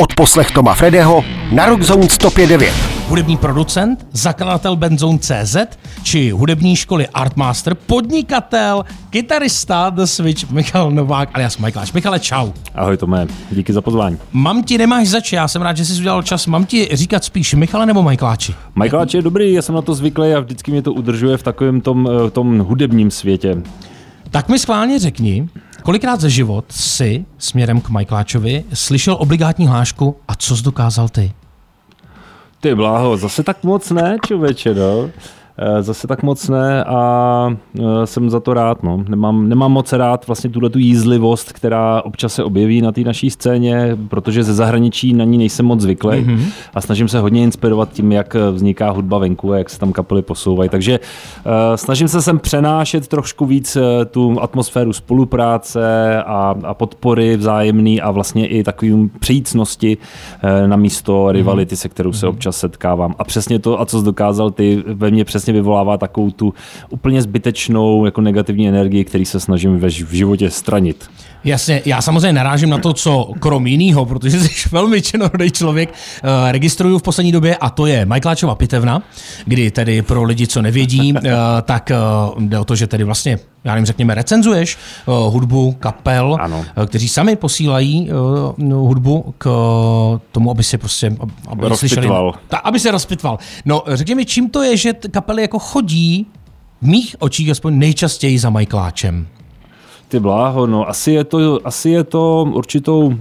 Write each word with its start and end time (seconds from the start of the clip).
Od 0.00 0.14
poslech 0.14 0.50
Toma 0.50 0.74
Fredeho 0.74 1.24
na 1.52 1.66
Rockzone 1.66 2.06
105.9. 2.06 2.72
Hudební 3.08 3.36
producent, 3.36 4.06
zakladatel 4.12 4.76
Benzone 4.76 5.18
CZ 5.18 5.56
či 6.02 6.30
hudební 6.30 6.76
školy 6.76 7.06
Artmaster, 7.08 7.74
podnikatel, 7.74 8.84
kytarista 9.10 9.90
The 9.90 10.04
Switch, 10.04 10.50
Michal 10.50 10.90
Novák 10.90 11.28
alias 11.32 11.58
Michaláš. 11.58 11.92
Michale, 11.92 12.20
čau. 12.20 12.52
Ahoj 12.74 12.96
Tome, 12.96 13.26
díky 13.50 13.72
za 13.72 13.80
pozvání. 13.80 14.18
Mám 14.32 14.62
ti, 14.62 14.78
nemáš 14.78 15.08
zač, 15.08 15.32
já 15.32 15.48
jsem 15.48 15.62
rád, 15.62 15.76
že 15.76 15.84
jsi 15.84 16.00
udělal 16.00 16.22
čas. 16.22 16.46
Mám 16.46 16.66
ti 16.66 16.88
říkat 16.92 17.24
spíš 17.24 17.54
Michale 17.54 17.86
nebo 17.86 18.02
Michaláči? 18.02 18.54
Michaláč 18.82 19.14
je 19.14 19.22
dobrý, 19.22 19.52
já 19.52 19.62
jsem 19.62 19.74
na 19.74 19.82
to 19.82 19.94
zvyklý 19.94 20.32
a 20.34 20.40
vždycky 20.40 20.70
mě 20.70 20.82
to 20.82 20.92
udržuje 20.92 21.36
v 21.36 21.42
takovém 21.42 21.80
tom, 21.80 22.08
eh, 22.26 22.30
tom 22.30 22.58
hudebním 22.58 23.10
světě. 23.10 23.62
Tak 24.30 24.48
mi 24.48 24.58
schválně 24.58 24.98
řekni, 24.98 25.48
kolikrát 25.86 26.20
za 26.20 26.28
život 26.28 26.64
si 26.70 27.24
směrem 27.38 27.80
k 27.80 27.90
Michaláčovi 27.90 28.64
slyšel 28.74 29.16
obligátní 29.20 29.66
hlášku 29.66 30.16
a 30.28 30.34
co 30.34 30.56
jsi 30.56 30.64
dokázal 30.64 31.08
ty? 31.08 31.32
Ty 32.60 32.74
bláho, 32.74 33.16
zase 33.16 33.42
tak 33.42 33.64
moc 33.64 33.90
ne, 33.90 34.16
člověče, 34.26 34.74
no. 34.74 35.10
Eh, 35.58 35.82
zase 35.82 36.06
tak 36.06 36.22
moc 36.22 36.48
ne 36.48 36.84
a 36.84 37.56
eh, 37.78 38.06
jsem 38.06 38.30
za 38.30 38.40
to 38.40 38.54
rád. 38.54 38.82
No. 38.82 39.04
Nemám, 39.08 39.48
nemám 39.48 39.72
moc 39.72 39.92
rád 39.92 40.26
vlastně 40.26 40.50
tuhle 40.50 40.70
tu 40.70 40.78
jízlivost, 40.78 41.52
která 41.52 42.02
občas 42.02 42.34
se 42.34 42.44
objeví 42.44 42.80
na 42.80 42.92
té 42.92 43.00
naší 43.00 43.30
scéně, 43.30 43.98
protože 44.08 44.44
ze 44.44 44.54
zahraničí 44.54 45.12
na 45.12 45.24
ní 45.24 45.38
nejsem 45.38 45.66
moc 45.66 45.80
zvyklý 45.80 46.18
mm-hmm. 46.18 46.48
a 46.74 46.80
snažím 46.80 47.08
se 47.08 47.18
hodně 47.18 47.42
inspirovat 47.42 47.92
tím, 47.92 48.12
jak 48.12 48.36
vzniká 48.52 48.90
hudba 48.90 49.18
venku 49.18 49.52
a 49.52 49.58
jak 49.58 49.70
se 49.70 49.78
tam 49.78 49.92
kapely 49.92 50.22
posouvají. 50.22 50.70
Takže 50.70 51.00
snažím 51.74 52.08
se 52.08 52.22
sem 52.22 52.38
přenášet 52.38 53.08
trošku 53.08 53.46
víc 53.46 53.76
tu 54.10 54.40
atmosféru 54.40 54.92
spolupráce 54.92 56.16
a, 56.22 56.54
a 56.64 56.74
podpory 56.74 57.36
vzájemný 57.36 58.00
a 58.00 58.10
vlastně 58.10 58.46
i 58.46 58.62
takovým 58.62 59.10
přejícnosti 59.18 59.96
uh, 59.96 60.68
na 60.68 60.76
místo 60.76 61.32
rivality, 61.32 61.74
mm-hmm. 61.74 61.78
se 61.78 61.88
kterou 61.88 62.12
se 62.12 62.26
mhm. 62.26 62.34
občas 62.34 62.56
setkávám. 62.56 63.14
A 63.18 63.24
přesně 63.24 63.58
to, 63.58 63.80
a 63.80 63.86
co 63.86 63.98
jsi 63.98 64.04
dokázal 64.04 64.50
ty, 64.50 64.82
ve 64.86 65.10
mně 65.10 65.24
přesně 65.24 65.45
vlastně 65.46 65.52
vyvolává 65.52 65.98
takovou 65.98 66.30
tu 66.30 66.54
úplně 66.90 67.22
zbytečnou 67.22 68.04
jako 68.04 68.20
negativní 68.20 68.68
energii, 68.68 69.04
který 69.04 69.24
se 69.24 69.40
snažím 69.40 69.78
ve, 69.78 69.88
v 69.88 70.12
životě 70.12 70.50
stranit. 70.50 71.10
Jasně, 71.44 71.82
já 71.84 72.02
samozřejmě 72.02 72.32
narážím 72.32 72.70
na 72.70 72.78
to, 72.78 72.92
co 72.92 73.30
krom 73.38 73.66
jiného, 73.66 74.06
protože 74.06 74.40
jsi 74.40 74.68
velmi 74.72 75.02
činorodý 75.02 75.50
člověk, 75.50 75.88
uh, 75.90 76.50
registruju 76.50 76.98
v 76.98 77.02
poslední 77.02 77.32
době 77.32 77.56
a 77.56 77.70
to 77.70 77.86
je 77.86 78.06
Michaeláčova 78.06 78.54
pitevna, 78.54 79.02
kdy 79.44 79.70
tedy 79.70 80.02
pro 80.02 80.22
lidi, 80.24 80.46
co 80.46 80.62
nevědí, 80.62 81.12
uh, 81.12 81.20
tak 81.62 81.92
uh, 82.34 82.42
jde 82.42 82.58
o 82.58 82.64
to, 82.64 82.74
že 82.74 82.86
tedy 82.86 83.04
vlastně 83.04 83.38
já 83.66 83.74
nevím, 83.74 83.86
řekněme, 83.86 84.14
recenzuješ 84.14 84.78
uh, 85.06 85.14
hudbu 85.14 85.72
kapel, 85.72 86.36
ano. 86.40 86.64
Uh, 86.78 86.86
kteří 86.86 87.08
sami 87.08 87.36
posílají 87.36 88.10
uh, 88.58 88.86
hudbu 88.86 89.34
k 89.38 89.46
uh, 89.46 90.18
tomu, 90.32 90.50
aby 90.50 90.62
se 90.62 90.78
prostě 90.78 91.16
aby 91.48 91.66
slyšeli, 91.74 92.08
ta, 92.48 92.56
aby 92.56 92.80
se 92.80 92.90
rozpitval. 92.90 93.38
No, 93.64 93.82
řekněme, 93.86 94.24
čím 94.24 94.50
to 94.50 94.62
je, 94.62 94.76
že 94.76 94.92
kapely 94.92 95.42
jako 95.42 95.58
chodí 95.58 96.26
v 96.82 96.86
mých 96.86 97.16
očích 97.18 97.50
aspoň 97.50 97.78
nejčastěji 97.78 98.38
za 98.38 98.50
Michaeláčem? 98.50 99.26
Ty 100.08 100.20
bláho, 100.20 100.66
no 100.66 100.88
asi 100.88 101.12
je 101.12 101.24
to, 101.24 101.58
asi 101.64 101.90
je 101.90 102.04
to 102.04 102.46
určitou, 102.54 103.06
uh, 103.06 103.14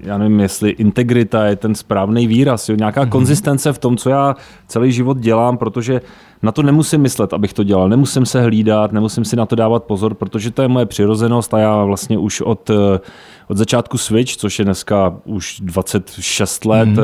já 0.00 0.18
nevím, 0.18 0.40
jestli 0.40 0.70
integrita 0.70 1.46
je 1.46 1.56
ten 1.56 1.74
správný 1.74 2.26
výraz, 2.26 2.68
jo? 2.68 2.76
nějaká 2.76 3.04
mm-hmm. 3.04 3.08
konzistence 3.08 3.72
v 3.72 3.78
tom, 3.78 3.96
co 3.96 4.10
já 4.10 4.36
celý 4.66 4.92
život 4.92 5.18
dělám, 5.18 5.56
protože 5.56 6.00
na 6.42 6.52
to 6.52 6.62
nemusím 6.62 7.00
myslet, 7.00 7.32
abych 7.32 7.52
to 7.52 7.64
dělal. 7.64 7.88
Nemusím 7.88 8.26
se 8.26 8.42
hlídat, 8.42 8.92
nemusím 8.92 9.24
si 9.24 9.36
na 9.36 9.46
to 9.46 9.56
dávat 9.56 9.84
pozor, 9.84 10.14
protože 10.14 10.50
to 10.50 10.62
je 10.62 10.68
moje 10.68 10.86
přirozenost 10.86 11.54
a 11.54 11.58
já 11.58 11.84
vlastně 11.84 12.18
už 12.18 12.40
od, 12.40 12.70
eh, 12.70 13.00
od 13.48 13.56
začátku 13.56 13.98
Switch, 13.98 14.36
což 14.36 14.58
je 14.58 14.64
dneska 14.64 15.16
už 15.24 15.60
26 15.60 16.64
let, 16.64 16.88
mm. 16.88 16.98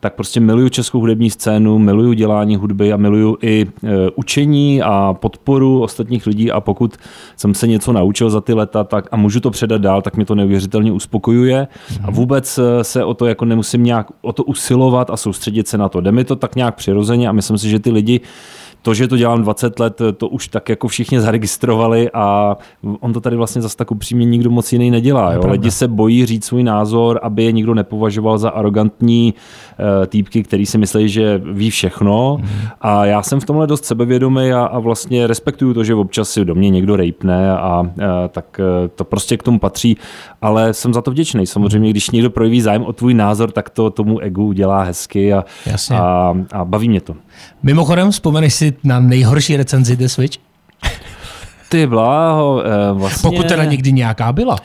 tak 0.00 0.14
prostě 0.14 0.40
miluju 0.40 0.68
českou 0.68 1.00
hudební 1.00 1.30
scénu, 1.30 1.78
miluju 1.78 2.12
dělání 2.12 2.56
hudby 2.56 2.92
a 2.92 2.96
miluju 2.96 3.36
i 3.42 3.66
eh, 3.84 3.88
učení 4.14 4.82
a 4.82 5.16
podporu 5.20 5.82
ostatních 5.82 6.26
lidí 6.26 6.50
a 6.50 6.60
pokud 6.60 6.96
jsem 7.36 7.54
se 7.54 7.66
něco 7.66 7.92
naučil 7.92 8.30
za 8.30 8.40
ty 8.40 8.54
leta 8.54 8.84
tak, 8.84 9.08
a 9.12 9.16
můžu 9.16 9.40
to 9.40 9.50
předat 9.50 9.80
dál, 9.80 10.02
tak 10.02 10.16
mě 10.16 10.26
to 10.26 10.34
neuvěřitelně 10.34 10.92
uspokojuje 10.92 11.68
mm. 11.90 11.96
a 12.04 12.06
mhm. 12.06 12.14
vůbec 12.14 12.60
se 12.82 13.04
o 13.04 13.14
to 13.14 13.26
jako 13.26 13.44
nemusím 13.44 13.84
nějak 13.84 14.06
o 14.22 14.32
to 14.32 14.44
usilovat 14.44 15.10
a 15.10 15.16
soustředit 15.16 15.68
se 15.68 15.78
na 15.78 15.88
to. 15.88 16.00
Jde 16.00 16.12
mi 16.12 16.24
to 16.24 16.36
tak 16.36 16.56
nějak 16.56 16.74
přirozeně 16.74 17.28
a 17.28 17.32
myslím 17.32 17.58
si, 17.58 17.70
že 17.70 17.78
ty 17.78 17.90
lidi 17.90 18.20
to, 18.84 18.94
že 18.94 19.08
to 19.08 19.16
dělám 19.16 19.42
20 19.42 19.80
let, 19.80 20.02
to 20.16 20.28
už 20.28 20.48
tak 20.48 20.68
jako 20.68 20.88
všichni 20.88 21.20
zaregistrovali 21.20 22.10
a 22.14 22.56
on 23.00 23.12
to 23.12 23.20
tady 23.20 23.36
vlastně 23.36 23.62
zase 23.62 23.76
tak 23.76 23.90
upřímně 23.90 24.26
nikdo 24.26 24.50
moc 24.50 24.72
jiný 24.72 24.90
nedělá. 24.90 25.32
Jo? 25.32 25.40
Lidi 25.46 25.70
se 25.70 25.88
bojí 25.88 26.26
říct 26.26 26.44
svůj 26.44 26.62
názor, 26.62 27.20
aby 27.22 27.44
je 27.44 27.52
nikdo 27.52 27.74
nepovažoval 27.74 28.38
za 28.38 28.50
arrogantní 28.50 29.34
uh, 29.34 30.06
týpky, 30.06 30.42
který 30.42 30.66
si 30.66 30.78
myslí, 30.78 31.08
že 31.08 31.40
ví 31.44 31.70
všechno. 31.70 32.38
Mm. 32.40 32.48
A 32.80 33.04
já 33.04 33.22
jsem 33.22 33.40
v 33.40 33.44
tomhle 33.44 33.66
dost 33.66 33.84
sebevědomý 33.84 34.52
a, 34.52 34.64
a 34.64 34.78
vlastně 34.78 35.26
respektuju 35.26 35.74
to, 35.74 35.84
že 35.84 35.94
občas 35.94 36.30
si 36.30 36.44
do 36.44 36.54
mě 36.54 36.70
někdo 36.70 36.96
rejpne 36.96 37.52
a, 37.52 37.56
a 37.56 37.84
tak 38.28 38.60
uh, 38.60 38.88
to 38.94 39.04
prostě 39.04 39.36
k 39.36 39.42
tomu 39.42 39.58
patří, 39.58 39.96
ale 40.42 40.74
jsem 40.74 40.94
za 40.94 41.02
to 41.02 41.10
vděčný. 41.10 41.46
Samozřejmě, 41.46 41.90
když 41.90 42.10
někdo 42.10 42.30
projeví 42.30 42.60
zájem 42.60 42.84
o 42.84 42.92
tvůj 42.92 43.14
názor, 43.14 43.50
tak 43.50 43.70
to 43.70 43.90
tomu 43.90 44.18
egu 44.18 44.52
dělá 44.52 44.82
hezky 44.82 45.32
a, 45.32 45.44
a, 45.94 46.34
a 46.52 46.64
baví 46.64 46.88
mě 46.88 47.00
to. 47.00 47.14
Mimochodem, 47.62 48.10
vzpomeneš 48.10 48.54
si 48.54 48.73
na 48.84 49.00
nejhorší 49.00 49.56
recenzi 49.56 49.96
The 49.96 50.06
Switch? 50.06 50.38
Ty 51.68 51.86
bláho, 51.86 52.62
eh, 52.64 52.92
vlastně... 52.92 53.30
Pokud 53.30 53.48
teda 53.48 53.64
někdy 53.64 53.92
nějaká 53.92 54.32
byla. 54.32 54.56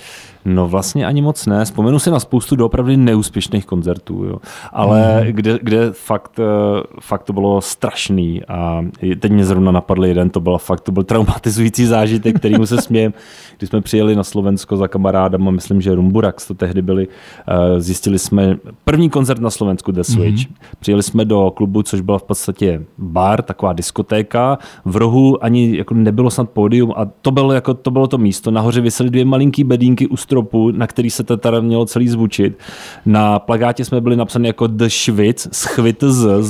No 0.45 0.67
vlastně 0.67 1.05
ani 1.05 1.21
moc 1.21 1.45
ne. 1.45 1.65
Vzpomenu 1.65 1.99
si 1.99 2.11
na 2.11 2.19
spoustu 2.19 2.55
doopravdy 2.55 2.97
neúspěšných 2.97 3.65
koncertů, 3.65 4.23
jo. 4.23 4.37
ale 4.71 5.21
mm. 5.21 5.27
kde, 5.31 5.59
kde 5.61 5.91
fakt, 5.91 6.39
eh, 6.39 6.83
fakt 6.99 7.23
to 7.23 7.33
bylo 7.33 7.61
strašný 7.61 8.45
a 8.45 8.85
teď 9.19 9.31
mě 9.31 9.45
zrovna 9.45 9.71
napadl 9.71 10.05
jeden, 10.05 10.29
to 10.29 10.39
byl 10.39 10.57
fakt, 10.57 10.81
to 10.81 10.91
byl 10.91 11.03
traumatizující 11.03 11.85
zážitek, 11.85 12.35
kterýmu 12.35 12.65
se 12.65 12.81
smějem. 12.81 13.13
Když 13.57 13.69
jsme 13.69 13.81
přijeli 13.81 14.15
na 14.15 14.23
Slovensko 14.23 14.77
za 14.77 14.87
kamarádem, 14.87 15.51
myslím, 15.51 15.81
že 15.81 15.95
Rumburax 15.95 16.47
to 16.47 16.53
tehdy 16.53 16.81
byli, 16.81 17.07
eh, 17.47 17.81
zjistili 17.81 18.19
jsme 18.19 18.57
první 18.83 19.09
koncert 19.09 19.41
na 19.41 19.49
Slovensku 19.49 19.91
The 19.91 20.01
Switch. 20.01 20.49
Mm. 20.49 20.55
Přijeli 20.79 21.03
jsme 21.03 21.25
do 21.25 21.51
klubu, 21.51 21.83
což 21.83 22.01
byla 22.01 22.17
v 22.19 22.23
podstatě 22.23 22.83
bar, 22.97 23.41
taková 23.41 23.73
diskotéka. 23.73 24.57
V 24.85 24.95
rohu 24.95 25.43
ani 25.43 25.77
jako 25.77 25.93
nebylo 25.93 26.29
snad 26.29 26.49
pódium 26.49 26.93
a 26.95 27.05
to 27.05 27.31
bylo, 27.31 27.53
jako, 27.53 27.73
to 27.73 27.91
bylo 27.91 28.07
to 28.07 28.17
místo. 28.17 28.51
Nahoře 28.51 28.81
vysely 28.81 29.09
dvě 29.09 29.25
malinký 29.25 29.63
bedínky 29.63 30.07
u 30.07 30.17
stropu, 30.29 30.71
na 30.71 30.87
který 30.87 31.09
se 31.09 31.23
teda 31.23 31.59
mělo 31.59 31.85
celý 31.85 32.07
zvučit. 32.07 32.57
Na 33.05 33.39
plagátě 33.39 33.85
jsme 33.85 34.01
byli 34.01 34.15
napsaní 34.15 34.47
jako 34.47 34.67
The 34.67 34.87
Schwitz, 34.87 35.47
schvit 35.51 36.03
z. 36.03 36.49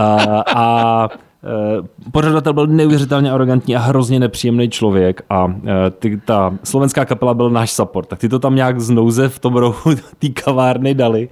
A, 0.00 0.42
a 0.54 1.08
Uh, 1.42 1.86
pořadatel 2.12 2.52
byl 2.52 2.66
neuvěřitelně 2.66 3.30
arrogantní 3.30 3.76
a 3.76 3.78
hrozně 3.78 4.20
nepříjemný 4.20 4.68
člověk 4.68 5.22
a 5.30 5.44
uh, 5.44 5.52
ty, 5.98 6.20
ta 6.24 6.54
slovenská 6.64 7.04
kapela 7.04 7.34
byl 7.34 7.50
náš 7.50 7.72
support, 7.72 8.08
tak 8.08 8.18
ty 8.18 8.28
to 8.28 8.38
tam 8.38 8.54
nějak 8.54 8.80
znouze 8.80 9.28
v 9.28 9.38
tom 9.38 9.56
rohu 9.56 9.94
té 10.18 10.28
kavárny 10.28 10.94
dali 10.94 11.28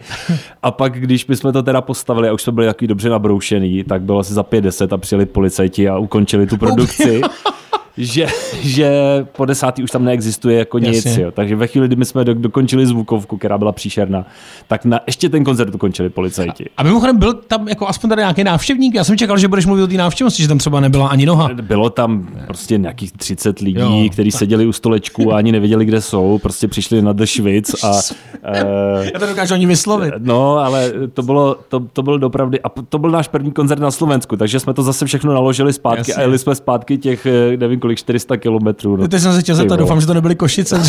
a 0.62 0.70
pak, 0.70 1.00
když 1.00 1.26
jsme 1.28 1.52
to 1.52 1.62
teda 1.62 1.80
postavili 1.80 2.28
a 2.28 2.32
už 2.32 2.42
jsme 2.42 2.52
byli 2.52 2.66
takový 2.66 2.88
dobře 2.88 3.08
nabroušený, 3.08 3.84
tak 3.84 4.02
bylo 4.02 4.19
asi 4.19 4.34
za 4.34 4.42
50 4.42 4.92
a 4.92 4.98
přijeli 4.98 5.26
policajti 5.26 5.88
a 5.88 5.98
ukončili 5.98 6.46
tu 6.46 6.56
produkci 6.56 7.20
že, 7.98 8.26
že 8.60 8.91
po 9.32 9.44
desátý 9.44 9.82
už 9.82 9.91
tam 9.91 10.04
neexistuje 10.04 10.59
jako 10.59 10.78
nic. 10.78 11.06
Jo. 11.06 11.31
Takže 11.31 11.56
ve 11.56 11.66
chvíli, 11.66 11.86
kdy 11.86 11.97
my 11.97 12.04
jsme 12.04 12.25
do, 12.25 12.34
dokončili 12.34 12.86
zvukovku, 12.86 13.36
která 13.36 13.59
byla 13.59 13.72
příšerná, 13.72 14.26
tak 14.66 14.84
na 14.84 15.00
ještě 15.06 15.28
ten 15.28 15.44
koncert 15.44 15.75
ukončili 15.75 16.08
policajti. 16.08 16.64
A, 16.64 16.69
a 16.76 16.82
mimochodem 16.82 17.16
byl 17.16 17.34
tam 17.34 17.69
jako 17.69 17.88
aspoň 17.88 18.10
tady 18.10 18.22
nějaký 18.22 18.44
návštěvník? 18.44 18.94
Já 18.94 19.04
jsem 19.04 19.16
čekal, 19.16 19.38
že 19.38 19.48
budeš 19.48 19.66
mluvit 19.66 19.82
o 19.82 19.87
té 19.87 19.94
návštěvnosti, 19.94 20.42
že 20.42 20.48
tam 20.48 20.58
třeba 20.58 20.81
nebyla 20.81 21.08
ani 21.08 21.26
noha. 21.26 21.50
Bylo 21.62 21.91
tam 21.91 22.28
prostě 22.47 22.78
nějakých 22.78 23.12
30 23.12 23.60
lidí, 23.60 23.81
jo. 23.81 24.08
kteří 24.12 24.31
seděli 24.31 24.66
u 24.66 24.72
stolečku 24.72 25.32
a 25.32 25.37
ani 25.37 25.53
nevěděli, 25.53 25.84
kde 25.84 26.00
jsou. 26.00 26.38
Prostě 26.42 26.69
přišli 26.69 27.03
na 27.03 27.12
The 27.12 27.25
Schwitz 27.25 27.84
a... 27.84 27.91
uh, 27.91 29.06
Já 29.14 29.20
to 29.20 29.26
dokážu 29.26 29.54
ani 29.54 29.66
vyslovit. 29.66 30.14
No, 30.19 30.56
ale 30.58 30.93
to 31.14 31.22
bylo, 31.22 31.56
to, 31.69 31.81
to 31.81 32.02
bylo 32.02 32.19
dopravdy, 32.19 32.61
a 32.61 32.69
to 32.69 32.99
byl 32.99 33.11
náš 33.11 33.28
první 33.28 33.52
koncert 33.52 33.81
na 33.81 33.90
Slovensku, 33.90 34.37
takže 34.37 34.61
jsme 34.61 34.75
to 34.75 34.82
zase 34.82 35.06
všechno 35.06 35.34
naložili 35.34 35.72
zpátky 35.72 35.99
Jasně. 36.00 36.14
a 36.14 36.20
jeli 36.20 36.38
jsme 36.38 36.55
zpátky 36.55 36.99
těch, 36.99 37.26
eh, 37.26 37.56
nevím, 37.56 37.81
kolik 37.88 37.99
400 37.99 38.37
kilometrů. 38.37 38.96
No. 38.96 39.08
Teď 39.08 39.23
jsem 39.23 39.32
se 39.32 39.40
chtěl 39.40 39.55
zeptat, 39.55 39.76
doufám, 39.76 40.00
že 40.00 40.06
to 40.06 40.14
nebyly 40.14 40.35
Košice. 40.35 40.82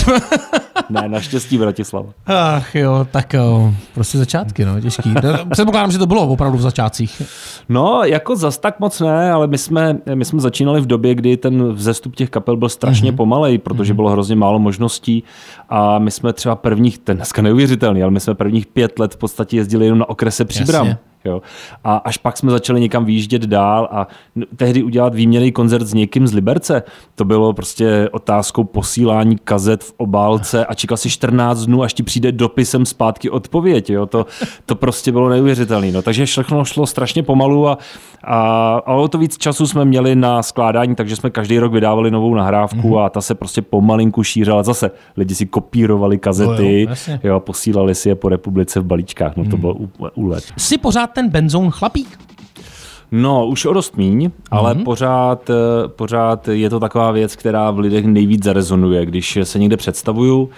ne, 0.89 1.03
naštěstí 1.07 1.57
Bratislava. 1.57 2.09
Ach 2.25 2.75
jo, 2.75 3.07
tak 3.11 3.33
jo, 3.33 3.73
prostě 3.93 4.17
začátky, 4.17 4.65
no, 4.65 4.81
těžký. 4.81 5.13
Předpokládám, 5.51 5.91
že 5.91 5.97
to 5.97 6.05
bylo 6.05 6.27
opravdu 6.27 6.57
v 6.57 6.61
začátcích. 6.61 7.21
No, 7.69 8.03
jako 8.03 8.35
zas 8.35 8.57
tak 8.57 8.79
moc 8.79 8.99
ne, 8.99 9.31
ale 9.31 9.47
my 9.47 9.57
jsme, 9.57 9.97
my 10.13 10.25
jsme 10.25 10.39
začínali 10.39 10.81
v 10.81 10.85
době, 10.85 11.15
kdy 11.15 11.37
ten 11.37 11.71
vzestup 11.71 12.15
těch 12.15 12.29
kapel 12.29 12.57
byl 12.57 12.69
strašně 12.69 13.11
mm-hmm. 13.11 13.15
pomalej, 13.15 13.57
protože 13.57 13.93
mm-hmm. 13.93 13.95
bylo 13.95 14.09
hrozně 14.09 14.35
málo 14.35 14.59
možností 14.59 15.23
a 15.69 15.99
my 15.99 16.11
jsme 16.11 16.33
třeba 16.33 16.55
prvních, 16.55 16.97
ten 16.97 17.17
dneska 17.17 17.41
neuvěřitelný, 17.41 18.03
ale 18.03 18.11
my 18.11 18.19
jsme 18.19 18.35
prvních 18.35 18.67
pět 18.67 18.99
let 18.99 19.13
v 19.13 19.17
podstatě 19.17 19.57
jezdili 19.57 19.85
jenom 19.85 19.99
na 19.99 20.09
okrese 20.09 20.45
Příbram. 20.45 20.87
Jasně 20.87 21.09
Jo. 21.25 21.41
A 21.83 21.95
až 21.95 22.17
pak 22.17 22.37
jsme 22.37 22.51
začali 22.51 22.81
někam 22.81 23.05
výjíždět 23.05 23.41
dál 23.41 23.89
a 23.91 24.07
tehdy 24.55 24.83
udělat 24.83 25.15
výměný 25.15 25.51
koncert 25.51 25.85
s 25.85 25.93
někým 25.93 26.27
z 26.27 26.33
Liberce, 26.33 26.83
to 27.15 27.25
bylo 27.25 27.53
prostě 27.53 28.09
otázkou 28.11 28.63
posílání 28.63 29.37
kazet 29.43 29.83
v 29.83 29.93
obálce 29.97 30.65
a 30.65 30.73
čekal 30.73 30.97
si 30.97 31.09
14 31.09 31.65
dnů, 31.65 31.83
až 31.83 31.93
ti 31.93 32.03
přijde 32.03 32.31
dopisem 32.31 32.85
zpátky 32.85 33.29
odpověď. 33.29 33.89
Jo. 33.89 34.05
To, 34.05 34.25
to 34.65 34.75
prostě 34.75 35.11
bylo 35.11 35.29
neuvěřitelné. 35.29 35.91
No. 35.91 36.01
Takže 36.01 36.25
všechno 36.25 36.65
šlo 36.65 36.85
strašně 36.85 37.23
pomalu 37.23 37.67
a, 37.67 37.77
a, 38.23 38.37
a 38.85 38.93
o 38.93 39.07
to 39.07 39.17
víc 39.17 39.37
času 39.37 39.67
jsme 39.67 39.85
měli 39.85 40.15
na 40.15 40.43
skládání, 40.43 40.95
takže 40.95 41.15
jsme 41.15 41.29
každý 41.29 41.59
rok 41.59 41.73
vydávali 41.73 42.11
novou 42.11 42.35
nahrávku 42.35 42.77
mm-hmm. 42.77 43.03
a 43.03 43.09
ta 43.09 43.21
se 43.21 43.35
prostě 43.35 43.61
pomalinku 43.61 44.23
šířila. 44.23 44.63
Zase 44.63 44.91
lidi 45.17 45.35
si 45.35 45.45
kopírovali 45.45 46.17
kazety, 46.17 46.87
no 46.89 46.95
jo, 47.07 47.19
jo, 47.23 47.39
posílali 47.39 47.95
si 47.95 48.09
je 48.09 48.15
po 48.15 48.29
republice 48.29 48.79
v 48.79 48.83
balíčkách. 48.83 49.37
No 49.37 49.43
to 49.43 49.57
mm. 49.57 49.61
bylo 49.61 49.75
úlet. 50.15 50.43
Jsi 50.57 50.77
pořád 50.77 51.08
ten 51.13 51.29
benzón 51.29 51.71
chlapík? 51.71 52.19
No, 53.11 53.47
už 53.47 53.65
o 53.65 53.73
dost 53.73 53.97
míň, 53.97 54.31
ale 54.51 54.73
mm-hmm. 54.73 54.83
pořád, 54.83 55.49
eh, 55.49 55.53
pořád 55.87 56.47
je 56.47 56.69
to 56.69 56.79
taková 56.79 57.11
věc, 57.11 57.35
která 57.35 57.71
v 57.71 57.79
lidech 57.79 58.05
nejvíc 58.05 58.43
zarezonuje. 58.43 59.05
Když 59.05 59.37
se 59.43 59.59
někde 59.59 59.77
představuju, 59.77 60.49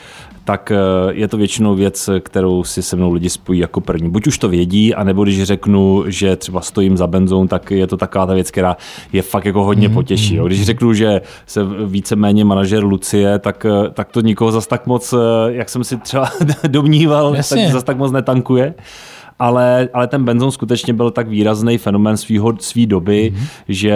tak 0.46 0.72
eh, 0.72 0.76
je 1.12 1.28
to 1.28 1.38
většinou 1.38 1.76
věc, 1.76 2.10
kterou 2.20 2.64
si 2.64 2.82
se 2.82 2.96
mnou 2.96 3.14
lidi 3.14 3.30
spojí 3.30 3.60
jako 3.60 3.82
první. 3.82 4.10
Buď 4.10 4.28
už 4.28 4.38
to 4.38 4.50
vědí, 4.50 4.96
anebo 4.96 5.24
když 5.24 5.44
řeknu, 5.44 6.04
že 6.08 6.36
třeba 6.36 6.62
stojím 6.62 6.98
za 6.98 7.08
benzou, 7.08 7.48
tak 7.48 7.72
je 7.72 7.88
to 7.88 7.98
taková 7.98 8.26
ta 8.26 8.34
věc, 8.34 8.52
která 8.52 8.78
je 9.14 9.22
fakt 9.22 9.46
jako 9.46 9.64
hodně 9.64 9.90
mm-hmm. 9.90 9.94
potěší. 9.94 10.36
Jo. 10.36 10.48
Když 10.48 10.66
řeknu, 10.66 10.94
že 10.94 11.22
se 11.46 11.62
víceméně 11.86 12.46
manažer 12.46 12.84
Lucie, 12.84 13.40
tak, 13.40 13.66
eh, 13.66 13.90
tak 13.90 14.12
to 14.12 14.22
nikoho 14.22 14.52
zas 14.52 14.68
tak 14.68 14.88
moc, 14.88 15.14
jak 15.48 15.70
jsem 15.70 15.84
si 15.84 15.98
třeba 15.98 16.30
domníval, 16.68 17.36
Jasně. 17.36 17.64
tak 17.64 17.74
zas 17.74 17.84
tak 17.84 17.98
moc 17.98 18.12
netankuje 18.12 18.74
ale, 19.42 19.90
ale 19.94 20.08
ten 20.08 20.26
benzon 20.26 20.52
skutečně 20.52 20.94
byl 20.94 21.12
tak 21.12 21.28
výrazný 21.28 21.78
fenomén 21.78 22.18
svýho, 22.18 22.54
svý 22.60 22.86
doby, 22.86 23.34
mm-hmm. 23.34 23.48
že 23.68 23.92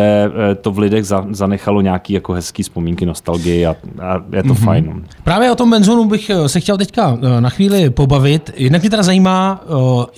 eh, 0.51 0.56
to 0.56 0.71
v 0.71 0.80
lidech 0.80 1.06
za, 1.06 1.25
zanechalo 1.31 1.81
nějaký 1.81 2.13
jako 2.13 2.33
hezký 2.33 2.63
vzpomínky, 2.63 3.06
nostalgii 3.06 3.65
a, 3.65 3.75
a 4.01 4.24
je 4.36 4.44
to 4.44 4.50
mm-hmm. 4.50 4.65
fajn. 4.65 5.06
Právě 5.24 5.51
o 5.51 5.56
tom 5.56 5.69
benzonu 5.69 6.06
bych 6.06 6.30
eh, 6.30 6.50
se 6.50 6.59
chtěl 6.59 6.77
teďka 6.77 7.18
eh, 7.21 7.42
na 7.42 7.50
chvíli 7.50 7.89
pobavit. 7.89 8.51
Jednak 8.56 8.81
mě 8.81 8.89
teda 8.89 9.03
zajímá, 9.03 9.62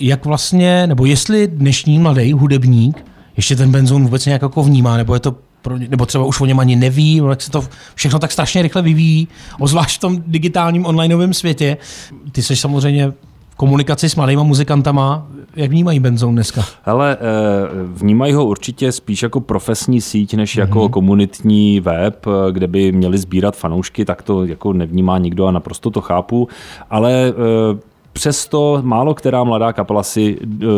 jak 0.00 0.26
vlastně, 0.26 0.86
nebo 0.86 1.06
jestli 1.06 1.46
dnešní 1.46 1.98
mladý 1.98 2.32
hudebník 2.32 3.04
ještě 3.36 3.56
ten 3.56 3.70
benzon 3.70 4.02
vůbec 4.02 4.26
nějak 4.26 4.42
jako 4.42 4.62
vnímá, 4.62 4.96
nebo 4.96 5.14
je 5.14 5.20
to 5.20 5.36
pro, 5.62 5.78
nebo 5.78 6.06
třeba 6.06 6.24
už 6.24 6.40
o 6.40 6.46
něm 6.46 6.60
ani 6.60 6.76
neví, 6.76 7.22
jak 7.28 7.42
se 7.42 7.50
to 7.50 7.64
všechno 7.94 8.18
tak 8.18 8.32
strašně 8.32 8.62
rychle 8.62 8.82
vyvíjí, 8.82 9.28
ozvlášť 9.58 9.96
v 9.96 10.00
tom 10.00 10.22
digitálním 10.26 10.86
onlineovém 10.86 11.34
světě. 11.34 11.76
Ty 12.32 12.42
jsi 12.42 12.56
samozřejmě 12.56 13.12
komunikaci 13.58 14.08
s 14.08 14.16
mladýma 14.16 14.42
muzikantama, 14.42 15.26
jak 15.56 15.70
vnímají 15.70 16.00
Benzone 16.00 16.32
dneska? 16.32 16.64
Ale 16.84 17.16
eh, 17.16 17.24
vnímají 17.84 18.32
ho 18.32 18.46
určitě 18.46 18.92
spíš 18.92 19.22
jako 19.22 19.40
profesní 19.40 20.00
síť, 20.00 20.34
než 20.34 20.56
mm-hmm. 20.56 20.60
jako 20.60 20.88
komunitní 20.88 21.80
web, 21.80 22.26
eh, 22.26 22.52
kde 22.52 22.66
by 22.66 22.92
měli 22.92 23.18
sbírat 23.18 23.56
fanoušky, 23.56 24.04
tak 24.04 24.22
to 24.22 24.44
jako 24.44 24.72
nevnímá 24.72 25.18
nikdo 25.18 25.46
a 25.46 25.50
naprosto 25.50 25.90
to 25.90 26.00
chápu. 26.00 26.48
Ale 26.90 27.12
eh, 27.12 27.78
přesto 28.18 28.80
málo 28.82 29.14
která 29.14 29.44
mladá 29.44 29.72
kapela 29.72 30.02
si, 30.02 30.36
uh, 30.40 30.68
uh, 30.68 30.72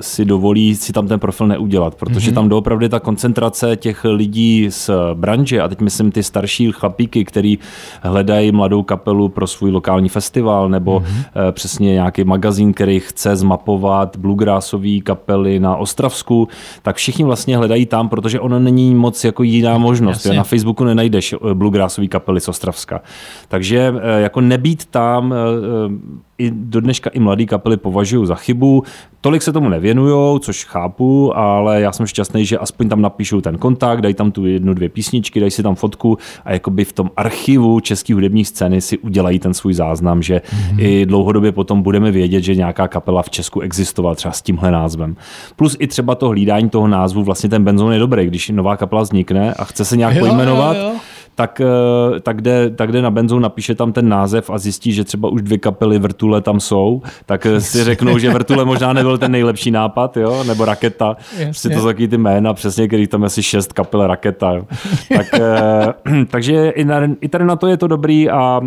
si 0.00 0.24
dovolí 0.24 0.74
si 0.74 0.92
tam 0.92 1.08
ten 1.08 1.20
profil 1.20 1.46
neudělat, 1.46 1.94
protože 1.94 2.30
mm-hmm. 2.30 2.34
tam 2.34 2.48
doopravdy 2.48 2.88
ta 2.88 3.00
koncentrace 3.00 3.76
těch 3.76 4.04
lidí 4.04 4.66
z 4.70 4.90
branže, 5.14 5.60
a 5.60 5.68
teď 5.68 5.80
myslím 5.80 6.12
ty 6.12 6.22
starší 6.22 6.72
chlapíky, 6.72 7.24
který 7.24 7.58
hledají 8.02 8.52
mladou 8.52 8.82
kapelu 8.82 9.28
pro 9.28 9.46
svůj 9.46 9.70
lokální 9.70 10.08
festival, 10.08 10.68
nebo 10.68 11.00
mm-hmm. 11.00 11.04
uh, 11.04 11.52
přesně 11.52 11.92
nějaký 11.92 12.24
magazín, 12.24 12.72
který 12.72 13.00
chce 13.00 13.36
zmapovat 13.36 14.16
bluegrassové 14.16 15.00
kapely 15.04 15.60
na 15.60 15.76
Ostravsku, 15.76 16.48
tak 16.82 16.96
všichni 16.96 17.24
vlastně 17.24 17.56
hledají 17.56 17.86
tam, 17.86 18.08
protože 18.08 18.40
ono 18.40 18.58
není 18.58 18.94
moc 18.94 19.24
jako 19.24 19.42
jiná 19.42 19.78
možnost. 19.78 20.26
Na 20.36 20.44
Facebooku 20.44 20.84
nenajdeš 20.84 21.34
bluegrassové 21.54 22.06
kapely 22.06 22.40
z 22.40 22.48
Ostravska. 22.48 23.00
Takže 23.48 23.94
jako 24.18 24.40
nebýt 24.40 24.84
tam 24.84 25.34
i 26.38 26.49
do 26.54 26.80
dneška 26.80 27.10
i 27.10 27.20
mladý 27.20 27.46
kapely 27.46 27.76
považují 27.76 28.26
za 28.26 28.34
chybu. 28.34 28.82
Tolik 29.20 29.42
se 29.42 29.52
tomu 29.52 29.68
nevěnujou, 29.68 30.38
což 30.38 30.64
chápu, 30.64 31.36
ale 31.36 31.80
já 31.80 31.92
jsem 31.92 32.06
šťastný, 32.06 32.44
že 32.44 32.58
aspoň 32.58 32.88
tam 32.88 33.02
napíšou 33.02 33.40
ten 33.40 33.58
kontakt, 33.58 34.00
dají 34.00 34.14
tam 34.14 34.32
tu 34.32 34.46
jednu, 34.46 34.74
dvě 34.74 34.88
písničky, 34.88 35.40
dají 35.40 35.50
si 35.50 35.62
tam 35.62 35.74
fotku 35.74 36.18
a 36.44 36.52
jakoby 36.52 36.84
v 36.84 36.92
tom 36.92 37.10
archivu 37.16 37.80
české 37.80 38.14
hudební 38.14 38.44
scény 38.44 38.80
si 38.80 38.98
udělají 38.98 39.38
ten 39.38 39.54
svůj 39.54 39.74
záznam, 39.74 40.22
že 40.22 40.36
mm-hmm. 40.36 40.76
i 40.78 41.06
dlouhodobě 41.06 41.52
potom 41.52 41.82
budeme 41.82 42.10
vědět, 42.10 42.42
že 42.42 42.54
nějaká 42.54 42.88
kapela 42.88 43.22
v 43.22 43.30
Česku 43.30 43.60
existovala 43.60 44.14
třeba 44.14 44.32
s 44.32 44.42
tímhle 44.42 44.70
názvem. 44.70 45.16
Plus 45.56 45.76
i 45.78 45.86
třeba 45.86 46.14
to 46.14 46.28
hlídání 46.28 46.70
toho 46.70 46.88
názvu, 46.88 47.24
vlastně 47.24 47.48
ten 47.48 47.64
benzon 47.64 47.92
je 47.92 47.98
dobrý, 47.98 48.26
když 48.26 48.48
nová 48.48 48.76
kapela 48.76 49.02
vznikne 49.02 49.54
a 49.54 49.64
chce 49.64 49.84
se 49.84 49.96
nějak 49.96 50.14
jo, 50.14 50.26
pojmenovat, 50.26 50.76
jo, 50.76 50.82
jo 50.82 50.92
tak, 51.34 51.60
eh, 51.60 52.20
tak, 52.20 52.40
jde, 52.40 52.70
tak 52.70 52.92
jde 52.92 53.02
na 53.02 53.10
benzu, 53.10 53.38
napíše 53.38 53.74
tam 53.74 53.92
ten 53.92 54.08
název 54.08 54.50
a 54.50 54.58
zjistí, 54.58 54.92
že 54.92 55.04
třeba 55.04 55.28
už 55.28 55.42
dvě 55.42 55.58
kapely 55.58 55.98
vrtule 55.98 56.40
tam 56.40 56.60
jsou, 56.60 57.02
tak 57.26 57.46
eh, 57.46 57.60
si 57.60 57.84
řeknou, 57.84 58.18
že 58.18 58.30
vrtule 58.30 58.64
možná 58.64 58.92
nebyl 58.92 59.18
ten 59.18 59.32
nejlepší 59.32 59.70
nápad, 59.70 60.16
jo? 60.16 60.44
nebo 60.44 60.64
raketa. 60.64 61.16
Prostě 61.44 61.68
to 61.68 61.78
jsou 61.78 61.84
taky 61.84 62.08
ty 62.08 62.18
jména, 62.18 62.54
přesně, 62.54 62.86
který 62.86 63.06
tam 63.06 63.24
asi 63.24 63.42
šest 63.42 63.72
kapel 63.72 64.06
raketa. 64.06 64.52
Jo? 64.52 64.64
Tak, 65.16 65.26
eh, 65.34 66.24
takže 66.30 66.70
i, 66.70 66.84
na, 66.84 67.00
i 67.20 67.28
tady 67.28 67.44
na 67.44 67.56
to 67.56 67.66
je 67.66 67.76
to 67.76 67.86
dobrý 67.86 68.30
a, 68.30 68.60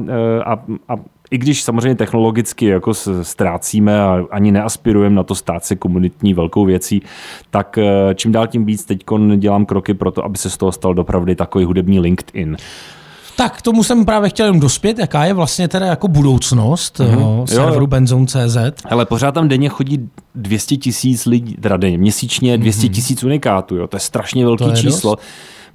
a, 0.45 0.53
a 0.89 0.95
i 1.33 1.37
když 1.37 1.63
samozřejmě 1.63 1.95
technologicky 1.95 2.65
jako 2.65 2.93
ztrácíme 3.21 4.01
a 4.01 4.25
ani 4.31 4.51
neaspirujeme 4.51 5.15
na 5.15 5.23
to 5.23 5.35
stát 5.35 5.65
se 5.65 5.75
komunitní 5.75 6.33
velkou 6.33 6.65
věcí, 6.65 7.01
tak 7.49 7.77
eh, 7.77 8.15
čím 8.15 8.31
dál 8.31 8.47
tím 8.47 8.65
víc 8.65 8.85
teď 8.85 9.03
dělám 9.37 9.65
kroky 9.65 9.93
pro 9.93 10.11
to, 10.11 10.25
aby 10.25 10.37
se 10.37 10.49
z 10.49 10.57
toho 10.57 10.71
stal 10.71 10.93
dopravdy 10.93 11.35
takový 11.35 11.65
hudební 11.65 11.99
LinkedIn. 11.99 12.57
Tak, 13.35 13.61
tomu 13.61 13.83
jsem 13.83 14.05
právě 14.05 14.29
chtěl 14.29 14.45
jen 14.45 14.59
dospět, 14.59 14.99
jaká 14.99 15.25
je 15.25 15.33
vlastně 15.33 15.67
teda 15.67 15.85
jako 15.85 16.07
budoucnost 16.07 16.99
mm-hmm. 16.99 17.45
serveru 17.45 17.87
Benzone.cz. 17.87 18.57
Ale 18.85 19.05
pořád 19.05 19.31
tam 19.31 19.47
denně 19.47 19.69
chodí 19.69 20.09
200 20.35 20.77
tisíc 20.77 21.25
lidí, 21.25 21.53
teda 21.53 21.77
denně, 21.77 21.97
měsíčně 21.97 22.57
200 22.57 22.85
mhm. 22.85 22.93
tisíc 22.93 23.19
mm-hmm. 23.19 23.25
unikátů, 23.25 23.75
jo, 23.75 23.87
to 23.87 23.95
je 23.95 23.99
strašně 23.99 24.45
velký 24.45 24.65
číslo. 24.75 25.11
Dost 25.15 25.23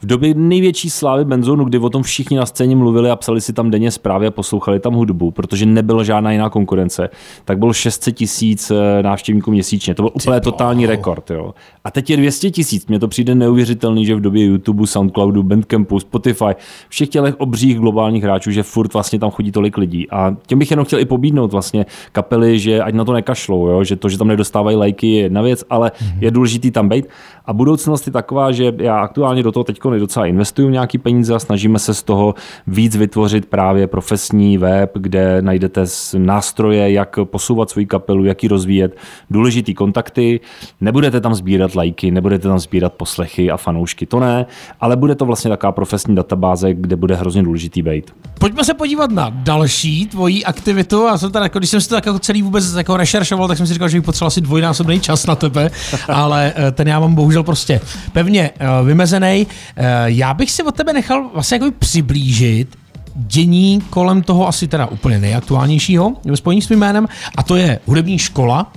v 0.03 0.06
době 0.06 0.35
největší 0.35 0.91
slávy 0.91 1.25
Benzonu, 1.25 1.65
kdy 1.65 1.79
o 1.79 1.91
tom 1.91 2.03
všichni 2.03 2.37
na 2.37 2.47
scéně 2.47 2.77
mluvili 2.77 3.11
a 3.11 3.17
psali 3.17 3.41
si 3.41 3.53
tam 3.53 3.71
denně 3.71 3.91
zprávy 3.91 4.27
a 4.27 4.31
poslouchali 4.31 4.81
tam 4.81 4.95
hudbu, 4.95 5.31
protože 5.31 5.67
nebyla 5.67 6.05
žádná 6.05 6.33
jiná 6.33 6.50
konkurence, 6.50 7.11
tak 7.45 7.59
bylo 7.59 7.73
600 7.73 8.15
tisíc 8.15 8.71
eh, 8.71 9.03
návštěvníků 9.03 9.50
měsíčně. 9.50 9.95
To 9.95 10.03
byl 10.03 10.11
úplně 10.15 10.41
totální 10.41 10.87
rekord. 10.87 11.31
Jo. 11.31 11.55
A 11.85 11.91
teď 11.91 12.11
je 12.11 12.17
200 12.17 12.50
tisíc. 12.50 12.87
Mně 12.87 12.99
to 12.99 13.09
přijde 13.09 13.35
neuvěřitelný, 13.35 14.06
že 14.06 14.15
v 14.15 14.21
době 14.21 14.45
YouTube, 14.45 14.87
Soundcloudu, 14.87 15.43
Bandcampu, 15.43 16.00
Spotify, 16.00 16.55
všech 16.89 17.09
těch 17.09 17.35
obřích 17.39 17.79
globálních 17.79 18.23
hráčů, 18.23 18.50
že 18.50 18.62
furt 18.62 18.93
vlastně 18.93 19.19
tam 19.19 19.31
chodí 19.31 19.53
tolik 19.53 19.77
lidí. 19.77 20.11
A 20.11 20.37
těm 20.47 20.59
bych 20.59 20.71
jenom 20.71 20.87
chtěl 20.87 20.99
i 20.99 21.05
pobídnout 21.05 21.53
vlastně 21.53 21.87
kapely, 22.12 22.59
že 22.59 22.83
ať 22.83 22.95
na 22.95 23.05
to 23.05 23.12
nekašlou, 23.12 23.67
jo? 23.67 23.85
že 23.85 23.97
to, 23.97 24.09
že 24.09 24.19
tam 24.19 24.29
nedostávají 24.29 24.76
lajky 24.76 25.07
je 25.07 25.23
jedna 25.23 25.43
věc, 25.43 25.64
ale 25.71 25.90
mm-hmm. 25.90 26.19
je 26.21 26.31
důležitý 26.31 26.71
tam 26.71 26.88
být. 26.88 27.07
A 27.45 27.52
budoucnost 27.52 28.07
je 28.07 28.12
taková, 28.12 28.52
že 28.52 28.73
já 28.78 28.99
aktuálně 28.99 29.43
do 29.43 29.52
toho 29.52 29.64
teď 29.64 29.78
docela 29.90 30.26
investuju 30.26 30.68
nějaký 30.68 30.99
peníze 30.99 31.35
a 31.35 31.38
snažíme 31.38 31.78
se 31.78 31.95
z 31.95 32.02
toho 32.02 32.35
víc 32.66 32.97
vytvořit 32.97 33.47
právě 33.47 33.87
profesní 33.87 34.59
web, 34.59 34.90
kde 34.95 35.42
najdete 35.42 35.85
nástroje, 36.18 36.92
jak 36.92 37.18
posouvat 37.25 37.71
svou 37.71 37.87
kapelu, 37.87 38.25
jak 38.25 38.42
ji 38.42 38.49
rozvíjet, 38.49 38.97
důležitý 39.30 39.75
kontakty. 39.75 40.40
Nebudete 40.80 41.21
tam 41.21 41.35
sbírat 41.35 41.75
lajky, 41.75 42.11
nebudete 42.11 42.49
tam 42.49 42.59
sbírat 42.59 42.92
poslechy 42.92 43.50
a 43.50 43.57
fanoušky, 43.57 44.07
to 44.07 44.21
ne, 44.21 44.47
ale 44.80 44.97
bude 44.97 45.14
to 45.14 45.25
vlastně 45.25 45.49
taková 45.49 45.73
profesní 45.73 46.14
databáze, 46.14 46.75
kde 46.75 46.97
bude 46.97 47.14
hrozně 47.14 47.42
důležitý 47.42 47.83
být. 47.83 48.11
Pojďme 48.38 48.64
se 48.64 48.75
podívat 48.75 49.11
na 49.11 49.30
další 49.30 50.07
tvoji 50.07 50.45
aktivitu. 50.45 51.09
A 51.09 51.18
jsem 51.18 51.33
teda, 51.33 51.45
jako, 51.45 51.59
když 51.59 51.71
jsem 51.71 51.80
si 51.80 51.88
to 51.88 51.95
jako 51.95 52.18
celý 52.18 52.42
vůbec 52.42 52.75
jako 52.75 52.97
rešeršoval, 52.97 53.49
tak 53.49 53.57
jsem 53.57 53.66
si 53.66 53.73
říkal, 53.73 53.88
že 53.88 53.99
bych 53.99 54.04
potřeboval 54.04 54.26
asi 54.26 54.40
dvojnásobný 54.40 55.00
čas 55.00 55.26
na 55.26 55.35
tebe, 55.35 55.71
ale 56.09 56.52
eh, 56.57 56.73
ten 56.73 56.88
já 56.88 57.00
mám 57.00 57.14
bohužel 57.14 57.42
prostě 57.42 57.80
pevně 58.12 58.50
uh, 58.80 58.87
vymezený. 58.87 59.47
Uh, 59.78 59.85
já 60.06 60.35
bych 60.35 60.50
si 60.50 60.62
od 60.62 60.75
tebe 60.75 60.92
nechal 60.92 61.30
vlastně 61.35 61.54
jako 61.54 61.70
přiblížit 61.78 62.76
dění 63.14 63.80
kolem 63.90 64.23
toho 64.23 64.49
asi 64.49 64.68
teda 64.68 64.87
úplně 64.87 65.18
nejaktuálnějšího 65.18 66.12
ve 66.25 66.37
spojení 66.37 66.62
s 66.62 66.66
tvým 66.66 66.78
jménem 66.78 67.08
a 67.37 67.42
to 67.42 67.56
je 67.56 67.80
hudební 67.87 68.18
škola 68.18 68.73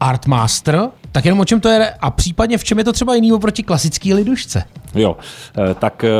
Artmaster, 0.00 0.88
tak 1.12 1.24
jenom 1.24 1.40
o 1.40 1.44
čem 1.44 1.60
to 1.60 1.68
je 1.68 1.90
a 1.90 2.10
případně 2.10 2.58
v 2.58 2.64
čem 2.64 2.78
je 2.78 2.84
to 2.84 2.92
třeba 2.92 3.14
jiný 3.14 3.32
oproti 3.32 3.62
klasický 3.62 4.14
lidušce? 4.14 4.64
Jo, 4.94 5.16
eh, 5.58 5.74
tak 5.74 6.04
eh, 6.04 6.10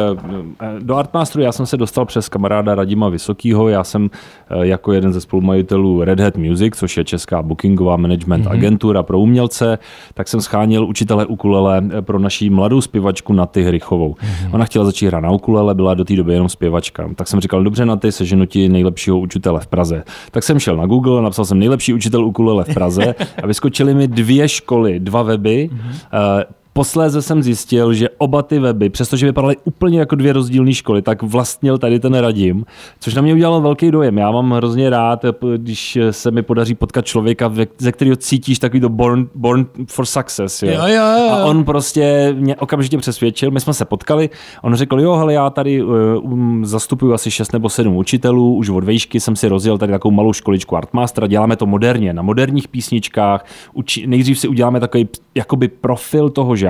do 0.81 0.97
Artmasteru 0.97 1.45
já 1.45 1.53
jsem 1.53 1.67
se 1.67 1.77
dostal 1.77 2.05
přes 2.05 2.29
kamaráda 2.29 2.75
Radima 2.75 3.09
Vysokýho. 3.09 3.69
Já 3.69 3.85
jsem 3.85 4.11
eh, 4.51 4.67
jako 4.67 4.93
jeden 4.93 5.13
ze 5.13 5.21
spolumajitelů 5.21 6.05
Red 6.05 6.21
Hat 6.21 6.37
Music, 6.37 6.77
což 6.77 6.97
je 6.97 7.05
česká 7.05 7.43
bookingová 7.43 7.97
management 7.97 8.45
mm-hmm. 8.45 8.53
agentura 8.53 9.03
pro 9.03 9.21
umělce, 9.21 9.79
tak 10.15 10.29
jsem 10.29 10.41
schánil 10.41 10.87
učitele 10.87 11.27
ukulele 11.27 11.83
pro 12.01 12.19
naší 12.19 12.51
mladou 12.51 12.81
zpěvačku 12.81 13.33
Naty 13.33 13.63
Hrychovou. 13.63 14.15
Mm-hmm. 14.15 14.55
Ona 14.55 14.65
chtěla 14.65 14.85
začít 14.85 15.07
hrát 15.07 15.21
na 15.21 15.31
ukulele, 15.31 15.75
byla 15.75 15.95
do 15.95 16.05
té 16.05 16.17
doby 16.17 16.33
jenom 16.33 16.49
zpěvačka. 16.49 17.09
Tak 17.15 17.29
jsem 17.29 17.41
říkal, 17.41 17.65
dobře 17.65 17.87
Naty, 17.87 18.13
seženu 18.13 18.47
ti 18.47 18.69
nejlepšího 18.69 19.19
učitele 19.19 19.61
v 19.61 19.67
Praze. 19.67 20.05
Tak 20.31 20.43
jsem 20.43 20.59
šel 20.59 20.77
na 20.77 20.87
Google, 20.87 21.23
napsal 21.23 21.45
jsem 21.45 21.59
nejlepší 21.59 21.95
učitel 21.95 22.25
ukulele 22.25 22.65
v 22.65 22.75
Praze 22.75 23.15
a 23.43 23.47
vyskočily 23.47 23.95
mi 23.95 24.09
dvě 24.09 24.49
školy, 24.49 25.01
dva 25.01 25.23
weby. 25.23 25.71
Mm-hmm. 25.73 26.60
Posléze 26.81 27.23
jsem 27.23 27.43
zjistil, 27.43 27.95
že 27.95 28.09
oba 28.19 28.43
ty 28.43 28.59
weby, 28.59 28.91
přestože 28.91 29.27
vypadaly 29.27 29.57
úplně 29.65 29.99
jako 29.99 30.15
dvě 30.15 30.33
rozdílné 30.33 30.75
školy, 30.75 31.03
tak 31.03 31.23
vlastnil 31.23 31.79
tady 31.79 32.01
ten 32.01 32.15
Radim, 32.15 32.65
což 33.01 33.15
na 33.15 33.23
mě 33.23 33.35
udělalo 33.35 33.61
velký 33.61 33.91
dojem. 33.91 34.19
Já 34.19 34.31
mám 34.31 34.51
hrozně 34.51 34.91
rád, 34.91 35.25
když 35.57 35.99
se 36.11 36.31
mi 36.31 36.43
podaří 36.43 36.75
potkat 36.75 37.05
člověka, 37.05 37.53
ze 37.79 37.93
kterého 37.93 38.17
cítíš 38.17 38.59
takový 38.59 38.81
to 38.81 38.89
born, 38.89 39.29
born 39.35 39.67
for 39.87 40.07
success. 40.07 40.63
Jo? 40.63 40.71
Jo, 40.73 40.87
jo, 40.87 41.05
jo. 41.19 41.31
A 41.31 41.45
on 41.45 41.65
prostě 41.65 42.35
mě 42.39 42.57
okamžitě 42.57 42.99
přesvědčil, 42.99 43.51
my 43.51 43.61
jsme 43.61 43.75
se 43.75 43.85
potkali, 43.85 44.31
on 44.63 44.75
řekl, 44.75 45.01
jo, 45.01 45.17
hele, 45.17 45.33
já 45.33 45.51
tady 45.51 45.83
um, 45.83 46.67
zastupuju 46.67 47.13
asi 47.13 47.31
6 47.31 47.53
nebo 47.53 47.69
7 47.69 47.97
učitelů, 47.97 48.55
už 48.55 48.69
od 48.69 48.85
vejšky 48.85 49.21
jsem 49.21 49.37
si 49.37 49.49
rozjel 49.49 49.79
tady 49.79 49.93
takovou 49.93 50.13
malou 50.13 50.33
školičku 50.33 50.77
Artmastera, 50.77 51.27
děláme 51.27 51.57
to 51.57 51.67
moderně, 51.67 52.13
na 52.13 52.23
moderních 52.23 52.69
písničkách, 52.69 53.45
uči, 53.73 54.07
nejdřív 54.07 54.39
si 54.39 54.49
uděláme 54.49 54.81
takový 54.81 55.09
jakoby 55.35 55.69
profil 55.69 56.31
toho 56.31 56.57
žáka, 56.57 56.70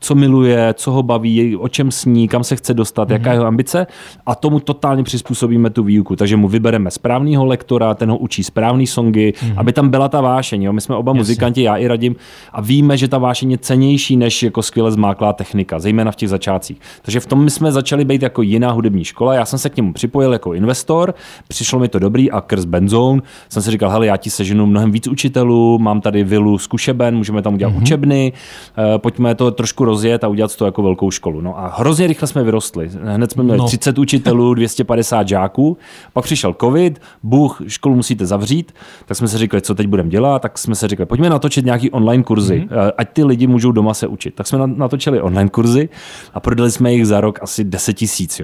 co 0.00 0.14
miluje, 0.14 0.74
co 0.74 0.92
ho 0.92 1.02
baví, 1.02 1.56
o 1.56 1.68
čem 1.68 1.90
sní, 1.90 2.28
kam 2.28 2.44
se 2.44 2.56
chce 2.56 2.74
dostat, 2.74 3.08
mm-hmm. 3.08 3.12
jaká 3.12 3.30
je 3.30 3.36
jeho 3.36 3.46
ambice 3.46 3.86
a 4.26 4.34
tomu 4.34 4.60
totálně 4.60 5.02
přizpůsobíme 5.02 5.70
tu 5.70 5.82
výuku. 5.82 6.16
Takže 6.16 6.36
mu 6.36 6.48
vybereme 6.48 6.90
správného 6.90 7.44
lektora, 7.44 7.94
ten 7.94 8.10
ho 8.10 8.18
učí 8.18 8.44
správný 8.44 8.86
songy, 8.86 9.32
mm-hmm. 9.32 9.54
aby 9.56 9.72
tam 9.72 9.88
byla 9.88 10.08
ta 10.08 10.20
vášeň. 10.20 10.62
Jo? 10.62 10.72
My 10.72 10.80
jsme 10.80 10.96
oba 10.96 11.10
Jasně. 11.10 11.18
muzikanti, 11.18 11.62
já 11.62 11.76
i 11.76 11.86
radím 11.86 12.16
a 12.52 12.60
víme, 12.60 12.96
že 12.96 13.08
ta 13.08 13.18
vášeň 13.18 13.50
je 13.50 13.58
cenější 13.58 14.16
než 14.16 14.42
jako 14.42 14.62
skvěle 14.62 14.92
zmáklá 14.92 15.32
technika, 15.32 15.78
zejména 15.78 16.12
v 16.12 16.16
těch 16.16 16.28
začátcích. 16.28 16.80
Takže 17.02 17.20
v 17.20 17.26
tom 17.26 17.44
my 17.44 17.50
jsme 17.50 17.72
začali 17.72 18.04
být 18.04 18.22
jako 18.22 18.42
jiná 18.42 18.70
hudební 18.70 19.04
škola. 19.04 19.34
Já 19.34 19.44
jsem 19.44 19.58
se 19.58 19.70
k 19.70 19.76
němu 19.76 19.92
připojil 19.92 20.32
jako 20.32 20.54
investor, 20.54 21.14
přišlo 21.48 21.78
mi 21.78 21.88
to 21.88 21.98
dobrý 21.98 22.30
a 22.30 22.40
krz 22.40 22.64
Benzone 22.64 23.22
jsem 23.48 23.62
si 23.62 23.70
říkal, 23.70 23.90
hele, 23.90 24.06
já 24.06 24.16
ti 24.16 24.30
seženu 24.30 24.66
mnohem 24.66 24.92
víc 24.92 25.06
učitelů, 25.06 25.78
mám 25.78 26.00
tady 26.00 26.24
vilu 26.24 26.58
zkušeben, 26.58 27.16
můžeme 27.16 27.42
tam 27.42 27.54
udělat 27.54 27.74
mm-hmm. 27.74 27.82
učebny, 27.82 28.32
uh, 28.78 28.98
pojďme 28.98 29.19
to 29.34 29.50
trošku 29.50 29.84
rozjet 29.84 30.24
a 30.24 30.28
udělat 30.28 30.56
to 30.56 30.64
jako 30.64 30.82
velkou 30.82 31.10
školu. 31.10 31.40
No 31.40 31.58
a 31.58 31.74
hrozně 31.76 32.06
rychle 32.06 32.28
jsme 32.28 32.44
vyrostli. 32.44 32.90
Hned 33.02 33.30
jsme 33.30 33.42
měli 33.42 33.58
no. 33.58 33.66
30 33.66 33.98
učitelů, 33.98 34.54
250 34.60 35.28
žáků, 35.28 35.76
pak 36.12 36.24
přišel 36.24 36.54
covid, 36.60 37.00
Bůh, 37.22 37.62
školu 37.66 37.96
musíte 37.96 38.26
zavřít, 38.26 38.74
tak 39.06 39.16
jsme 39.16 39.28
se 39.28 39.38
říkali, 39.38 39.60
co 39.60 39.74
teď 39.74 39.86
budeme 39.86 40.08
dělat, 40.08 40.42
tak 40.42 40.58
jsme 40.58 40.74
se 40.74 40.88
říkali, 40.88 41.06
pojďme 41.06 41.30
natočit 41.30 41.64
nějaký 41.64 41.90
online 41.90 42.24
kurzy, 42.24 42.66
mm-hmm. 42.70 42.92
ať 42.96 43.08
ty 43.12 43.24
lidi 43.24 43.46
můžou 43.46 43.72
doma 43.72 43.94
se 43.94 44.06
učit. 44.06 44.34
Tak 44.34 44.46
jsme 44.46 44.66
natočili 44.66 45.20
online 45.20 45.50
kurzy 45.50 45.88
a 46.34 46.40
prodali 46.40 46.70
jsme 46.70 46.92
jich 46.92 47.06
za 47.06 47.20
rok 47.20 47.38
asi 47.42 47.64
10 47.64 47.92
tisíc. 47.92 48.40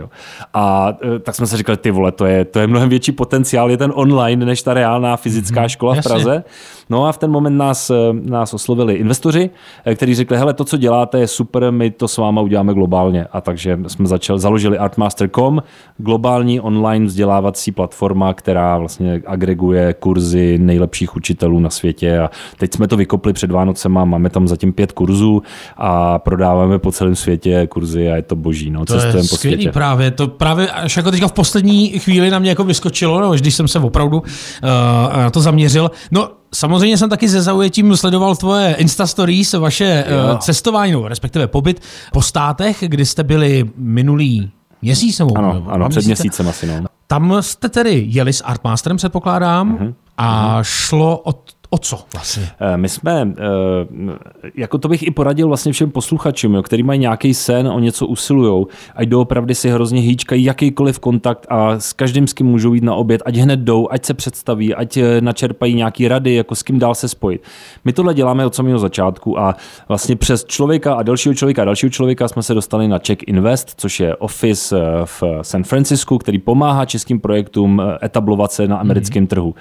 A 0.54 0.92
eh, 1.02 1.18
tak 1.18 1.35
jsme 1.35 1.47
se 1.47 1.56
říkali, 1.56 1.78
ty 1.78 1.90
vole, 1.90 2.12
to 2.12 2.26
je, 2.26 2.45
to 2.45 2.59
je 2.59 2.66
mnohem 2.66 2.88
větší 2.88 3.12
potenciál, 3.12 3.71
je 3.71 3.76
ten 3.76 3.92
online, 3.95 4.47
než 4.47 4.62
ta 4.62 4.75
reálná 4.75 5.16
fyzická 5.16 5.62
mm-hmm. 5.62 5.68
škola 5.68 5.95
v 5.95 6.02
Praze. 6.02 6.45
No 6.90 7.06
a 7.06 7.12
v 7.12 7.18
ten 7.18 7.30
moment 7.30 7.56
nás, 7.56 7.90
eh, 7.90 7.95
nás 8.12 8.54
oslovili 8.54 8.95
investoři, 8.95 9.50
kteří 9.95 10.14
řekli, 10.14 10.37
hele, 10.37 10.54
to, 10.56 10.64
co 10.64 10.76
děláte, 10.76 11.18
je 11.18 11.26
super, 11.26 11.72
my 11.72 11.90
to 11.90 12.08
s 12.08 12.16
váma 12.16 12.40
uděláme 12.40 12.75
globálně. 12.75 13.25
A 13.32 13.40
takže 13.40 13.78
jsme 13.86 14.06
začali, 14.06 14.40
založili 14.40 14.78
Artmaster.com, 14.78 15.62
globální 15.98 16.60
online 16.60 17.06
vzdělávací 17.06 17.72
platforma, 17.72 18.34
která 18.34 18.78
vlastně 18.78 19.22
agreguje 19.26 19.94
kurzy 19.94 20.58
nejlepších 20.58 21.16
učitelů 21.16 21.60
na 21.60 21.70
světě. 21.70 22.18
A 22.18 22.30
teď 22.58 22.75
jsme 22.75 22.88
to 22.88 22.96
vykopli 22.96 23.32
před 23.32 23.50
Vánocema, 23.50 24.04
máme 24.04 24.30
tam 24.30 24.48
zatím 24.48 24.72
pět 24.72 24.92
kurzů 24.92 25.42
a 25.76 26.18
prodáváme 26.18 26.78
po 26.78 26.92
celém 26.92 27.16
světě 27.16 27.66
kurzy 27.66 28.10
a 28.10 28.16
je 28.16 28.22
to 28.22 28.36
boží. 28.36 28.70
No, 28.70 28.84
to 28.84 28.94
je 28.94 29.12
po 29.12 29.22
skvělý 29.22 29.56
světě. 29.56 29.72
právě. 29.72 30.10
To 30.10 30.28
právě 30.28 30.70
až 30.70 30.96
jako 30.96 31.10
teďka 31.10 31.28
v 31.28 31.32
poslední 31.32 31.88
chvíli 31.88 32.30
na 32.30 32.38
mě 32.38 32.50
jako 32.50 32.64
vyskočilo, 32.64 33.20
no, 33.20 33.32
když 33.32 33.54
jsem 33.54 33.68
se 33.68 33.78
opravdu 33.78 34.18
uh, 34.18 35.16
na 35.16 35.30
to 35.30 35.40
zaměřil. 35.40 35.90
No, 36.10 36.28
Samozřejmě 36.54 36.98
jsem 36.98 37.10
taky 37.10 37.28
ze 37.28 37.42
zaujetím 37.42 37.96
sledoval 37.96 38.36
tvoje 38.36 38.74
Insta 38.78 39.06
Stories, 39.06 39.52
vaše 39.52 40.04
jo. 40.08 40.38
cestování, 40.38 40.92
no, 40.92 41.08
respektive 41.08 41.46
pobyt 41.46 41.80
po 42.12 42.22
státech, 42.22 42.76
kdy 42.86 43.06
jste 43.06 43.24
byli 43.24 43.70
minulý 43.76 44.50
měsíc 44.82 45.18
nebo 45.18 45.38
Ano, 45.38 45.66
ano 45.68 45.88
před 45.88 46.04
měsícem 46.06 46.48
asi. 46.48 46.66
No. 46.66 46.86
Tam 47.06 47.36
jste 47.40 47.68
tedy 47.68 48.04
jeli 48.08 48.32
s 48.32 48.40
Artmasterem, 48.44 48.96
předpokládám, 48.96 49.78
uh-huh. 49.78 49.94
a 50.18 50.58
uh-huh. 50.58 50.62
šlo 50.62 51.18
o 51.18 51.32
o 51.70 51.78
co 51.78 51.99
vlastně? 52.14 52.50
Eh, 52.61 52.76
my 52.76 52.88
jsme, 52.88 53.28
eh, 53.38 54.52
jako 54.54 54.78
to 54.78 54.88
bych 54.88 55.06
i 55.06 55.11
poradil 55.11 55.49
vlastně 55.49 55.73
všem 55.73 55.90
posluchačům, 55.90 56.54
jo, 56.54 56.62
který 56.62 56.82
mají 56.82 57.00
nějaký 57.00 57.35
sen, 57.35 57.68
o 57.68 57.78
něco 57.78 58.06
usilují, 58.06 58.66
ať 58.94 59.08
doopravdy 59.08 59.54
si 59.54 59.70
hrozně 59.70 60.00
hýčkají 60.00 60.44
jakýkoliv 60.44 60.99
kontakt 60.99 61.46
a 61.49 61.80
s 61.80 61.92
každým, 61.92 62.26
s 62.26 62.32
kým 62.32 62.46
můžou 62.46 62.75
jít 62.75 62.85
na 62.85 62.94
oběd, 62.94 63.23
ať 63.25 63.37
hned 63.37 63.61
jdou, 63.61 63.88
ať 63.90 64.04
se 64.04 64.14
představí, 64.14 64.75
ať 64.75 64.96
eh, 64.96 65.20
načerpají 65.20 65.75
nějaký 65.75 66.08
rady, 66.08 66.35
jako 66.35 66.54
s 66.54 66.62
kým 66.62 66.78
dál 66.78 66.94
se 66.94 67.08
spojit. 67.08 67.42
My 67.85 67.92
tohle 67.92 68.14
děláme 68.14 68.46
od 68.46 68.54
samého 68.54 68.78
začátku 68.78 69.38
a 69.40 69.56
vlastně 69.88 70.16
přes 70.16 70.44
člověka 70.44 70.94
a 70.94 71.02
dalšího 71.02 71.35
člověka 71.35 71.62
a 71.62 71.64
dalšího 71.64 71.90
člověka 71.90 72.28
jsme 72.28 72.42
se 72.42 72.54
dostali 72.54 72.88
na 72.88 72.99
Czech 72.99 73.18
Invest, 73.26 73.73
což 73.76 74.00
je 74.00 74.16
office 74.16 74.76
v 75.04 75.23
San 75.42 75.64
Francisku, 75.64 76.18
který 76.18 76.38
pomáhá 76.38 76.85
českým 76.85 77.20
projektům 77.20 77.82
etablovat 78.02 78.52
se 78.52 78.68
na 78.68 78.76
americkém 78.76 79.25
mm-hmm. 79.25 79.28
trhu. 79.28 79.54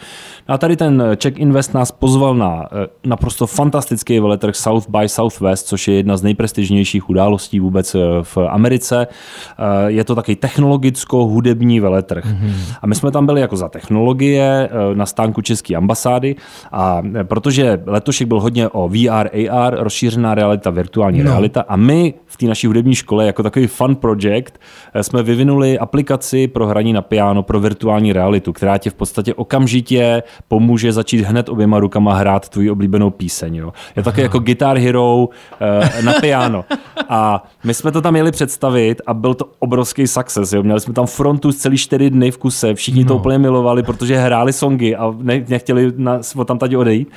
A 0.48 0.58
tady 0.58 0.76
ten 0.76 1.04
Czech 1.18 1.38
Invest 1.38 1.74
nás 1.74 1.95
pozval 2.00 2.36
na 2.36 2.68
eh, 2.72 2.88
naprosto 3.06 3.48
fantastický 3.48 4.20
veletrh 4.20 4.56
South 4.56 4.90
by 4.90 5.10
Southwest, 5.10 5.68
což 5.68 5.88
je 5.88 5.96
jedna 5.96 6.18
z 6.18 6.24
nejprestižnějších 6.24 7.10
událostí 7.10 7.60
vůbec 7.60 7.96
eh, 7.96 8.00
v 8.22 8.38
Americe. 8.38 9.08
Eh, 9.08 9.92
je 9.92 10.04
to 10.04 10.16
taky 10.16 10.36
technologicko-hudební 10.36 11.80
veletrh. 11.80 12.26
Mm-hmm. 12.26 12.76
A 12.82 12.88
my 12.88 12.96
jsme 12.96 13.12
tam 13.12 13.26
byli 13.26 13.42
jako 13.42 13.58
za 13.58 13.70
technologie 13.70 14.70
na 14.94 15.06
stánku 15.06 15.42
České 15.42 15.76
ambasády 15.76 16.36
a 16.72 17.02
protože 17.24 17.84
letošek 17.86 18.28
byl 18.28 18.40
hodně 18.40 18.70
o 18.70 18.90
VR, 18.90 19.50
AR, 19.50 19.76
rozšířená 19.80 20.36
realita, 20.36 20.70
virtuální 20.70 21.24
no. 21.24 21.32
realita 21.32 21.62
a 21.68 21.76
my 21.76 22.14
v 22.26 22.38
té 22.38 22.46
naší 22.46 22.68
hudební 22.68 22.96
škole 22.96 23.26
jako 23.26 23.44
takový 23.44 23.68
fun 23.68 23.96
project 23.96 24.54
jsme 25.02 25.24
vyvinuli 25.24 25.80
aplikaci 25.80 26.48
pro 26.48 26.68
hraní 26.68 26.94
na 26.94 27.02
piano 27.02 27.44
pro 27.44 27.60
virtuální 27.60 28.14
realitu, 28.14 28.54
která 28.54 28.78
tě 28.78 28.90
v 28.90 28.94
podstatě 28.94 29.34
okamžitě 29.34 30.24
pomůže 30.48 30.92
začít 30.94 31.22
hned 31.22 31.50
oběma 31.50 31.80
rukama 31.86 32.14
hrát 32.14 32.50
tvoji 32.50 32.72
oblíbenou 32.72 33.10
píseň. 33.10 33.56
Jo. 33.56 33.74
Je 33.96 34.04
také 34.04 34.22
jako 34.22 34.40
Guitar 34.40 34.78
Hero 34.78 35.16
uh, 35.16 36.06
na 36.06 36.14
piano. 36.14 36.66
A 37.10 37.44
my 37.64 37.74
jsme 37.74 37.92
to 37.92 38.02
tam 38.02 38.14
měli 38.14 38.32
představit 38.32 39.02
a 39.08 39.14
byl 39.14 39.34
to 39.34 39.46
obrovský 39.60 40.08
success. 40.08 40.54
Jo. 40.54 40.64
Měli 40.64 40.80
jsme 40.80 40.94
tam 40.94 41.06
frontu 41.06 41.52
celý 41.52 41.78
čtyři 41.78 42.10
dny 42.10 42.32
v 42.32 42.38
kuse, 42.38 42.74
všichni 42.74 43.04
no. 43.04 43.08
to 43.08 43.16
úplně 43.16 43.38
milovali, 43.38 43.84
protože 43.84 44.18
hráli 44.18 44.54
songy 44.54 44.96
a 44.96 45.14
ne, 45.18 45.46
nechtěli 45.48 45.92
na, 45.98 46.20
tam 46.46 46.58
tady 46.58 46.78
odejít. 46.78 47.08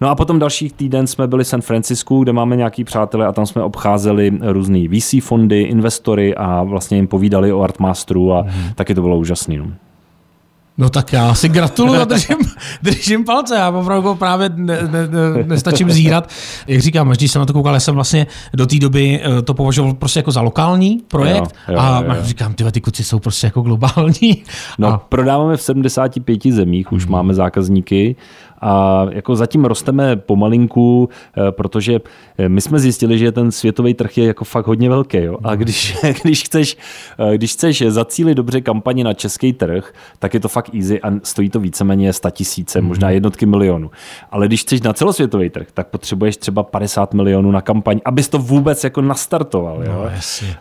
No 0.00 0.08
a 0.08 0.14
potom 0.14 0.38
dalších 0.38 0.72
týden 0.72 1.06
jsme 1.06 1.26
byli 1.26 1.44
v 1.44 1.46
San 1.46 1.60
Francisku, 1.60 2.22
kde 2.22 2.32
máme 2.32 2.56
nějaký 2.56 2.84
přátelé 2.84 3.26
a 3.26 3.32
tam 3.32 3.46
jsme 3.46 3.62
obcházeli 3.62 4.32
různý 4.42 4.88
VC 4.88 5.14
fondy, 5.20 5.60
investory 5.60 6.34
a 6.34 6.62
vlastně 6.62 6.96
jim 6.96 7.06
povídali 7.06 7.52
o 7.52 7.62
Artmasteru 7.62 8.32
a 8.32 8.42
mm. 8.42 8.50
taky 8.74 8.94
to 8.94 9.02
bylo 9.02 9.18
úžasné. 9.18 9.56
No. 9.58 9.66
No 10.78 10.90
tak 10.90 11.12
já 11.12 11.34
si 11.34 11.48
gratuluju 11.48 12.00
a 12.00 12.04
držím, 12.04 12.36
držím 12.82 13.24
palce. 13.24 13.54
Já 13.54 13.70
opravdu 13.70 14.14
právě 14.14 14.50
ne, 14.54 14.78
ne, 14.82 15.06
ne, 15.08 15.44
nestačím 15.44 15.90
zírat. 15.90 16.30
Jak 16.66 16.80
říkám, 16.80 17.10
když 17.10 17.32
jsem 17.32 17.40
na 17.40 17.46
to 17.46 17.52
koukal, 17.52 17.74
já 17.74 17.80
jsem 17.80 17.94
vlastně 17.94 18.26
do 18.54 18.66
té 18.66 18.78
doby 18.78 19.20
eh, 19.22 19.42
to 19.42 19.54
považoval 19.54 19.94
prostě 19.94 20.18
jako 20.18 20.32
za 20.32 20.40
lokální 20.40 21.02
projekt 21.08 21.54
jo, 21.68 21.74
jo, 21.74 21.78
a 21.80 22.02
jo, 22.06 22.14
jo. 22.14 22.22
říkám, 22.22 22.54
ty 22.54 22.64
ty 22.72 22.80
kuci 22.80 23.04
jsou 23.04 23.18
prostě 23.18 23.46
jako 23.46 23.62
globální. 23.62 24.42
No, 24.78 24.88
a... 24.88 24.98
prodáváme 24.98 25.56
v 25.56 25.62
75 25.62 26.46
zemích, 26.46 26.92
už 26.92 27.04
hmm. 27.04 27.12
máme 27.12 27.34
zákazníky 27.34 28.16
a 28.60 29.06
jako 29.10 29.36
zatím 29.36 29.64
rosteme 29.64 30.16
pomalinku, 30.16 31.08
eh, 31.36 31.52
protože 31.52 32.00
eh, 32.38 32.48
my 32.48 32.60
jsme 32.60 32.78
zjistili, 32.78 33.18
že 33.18 33.32
ten 33.32 33.52
světový 33.52 33.94
trh 33.94 34.18
je 34.18 34.24
jako 34.24 34.44
fakt 34.44 34.66
hodně 34.66 34.88
velký. 34.88 35.18
Jo? 35.18 35.38
A 35.44 35.54
když, 35.54 35.96
když, 36.22 36.42
chceš, 36.42 36.76
eh, 37.18 37.36
když 37.36 37.52
chceš 37.52 37.82
zacílit 37.88 38.36
dobře 38.36 38.60
kampaně 38.60 39.04
na 39.04 39.14
český 39.14 39.52
trh, 39.52 39.92
tak 40.18 40.34
je 40.34 40.40
to 40.40 40.48
fakt 40.48 40.74
easy 40.74 41.00
a 41.00 41.12
stojí 41.22 41.50
to 41.50 41.60
víceméně 41.60 42.12
100 42.12 42.30
tisíce, 42.30 42.80
mm. 42.80 42.88
možná 42.88 43.10
jednotky 43.10 43.46
milionů. 43.46 43.90
Ale 44.30 44.46
když 44.46 44.60
chceš 44.60 44.80
na 44.80 44.92
celosvětový 44.92 45.50
trh, 45.50 45.66
tak 45.74 45.86
potřebuješ 45.86 46.36
třeba 46.36 46.62
50 46.62 47.14
milionů 47.14 47.50
na 47.50 47.60
kampaň, 47.60 48.00
abys 48.04 48.28
to 48.28 48.38
vůbec 48.38 48.84
jako 48.84 49.02
nastartoval. 49.02 49.84
Jo? 49.84 49.92
No, 49.92 50.10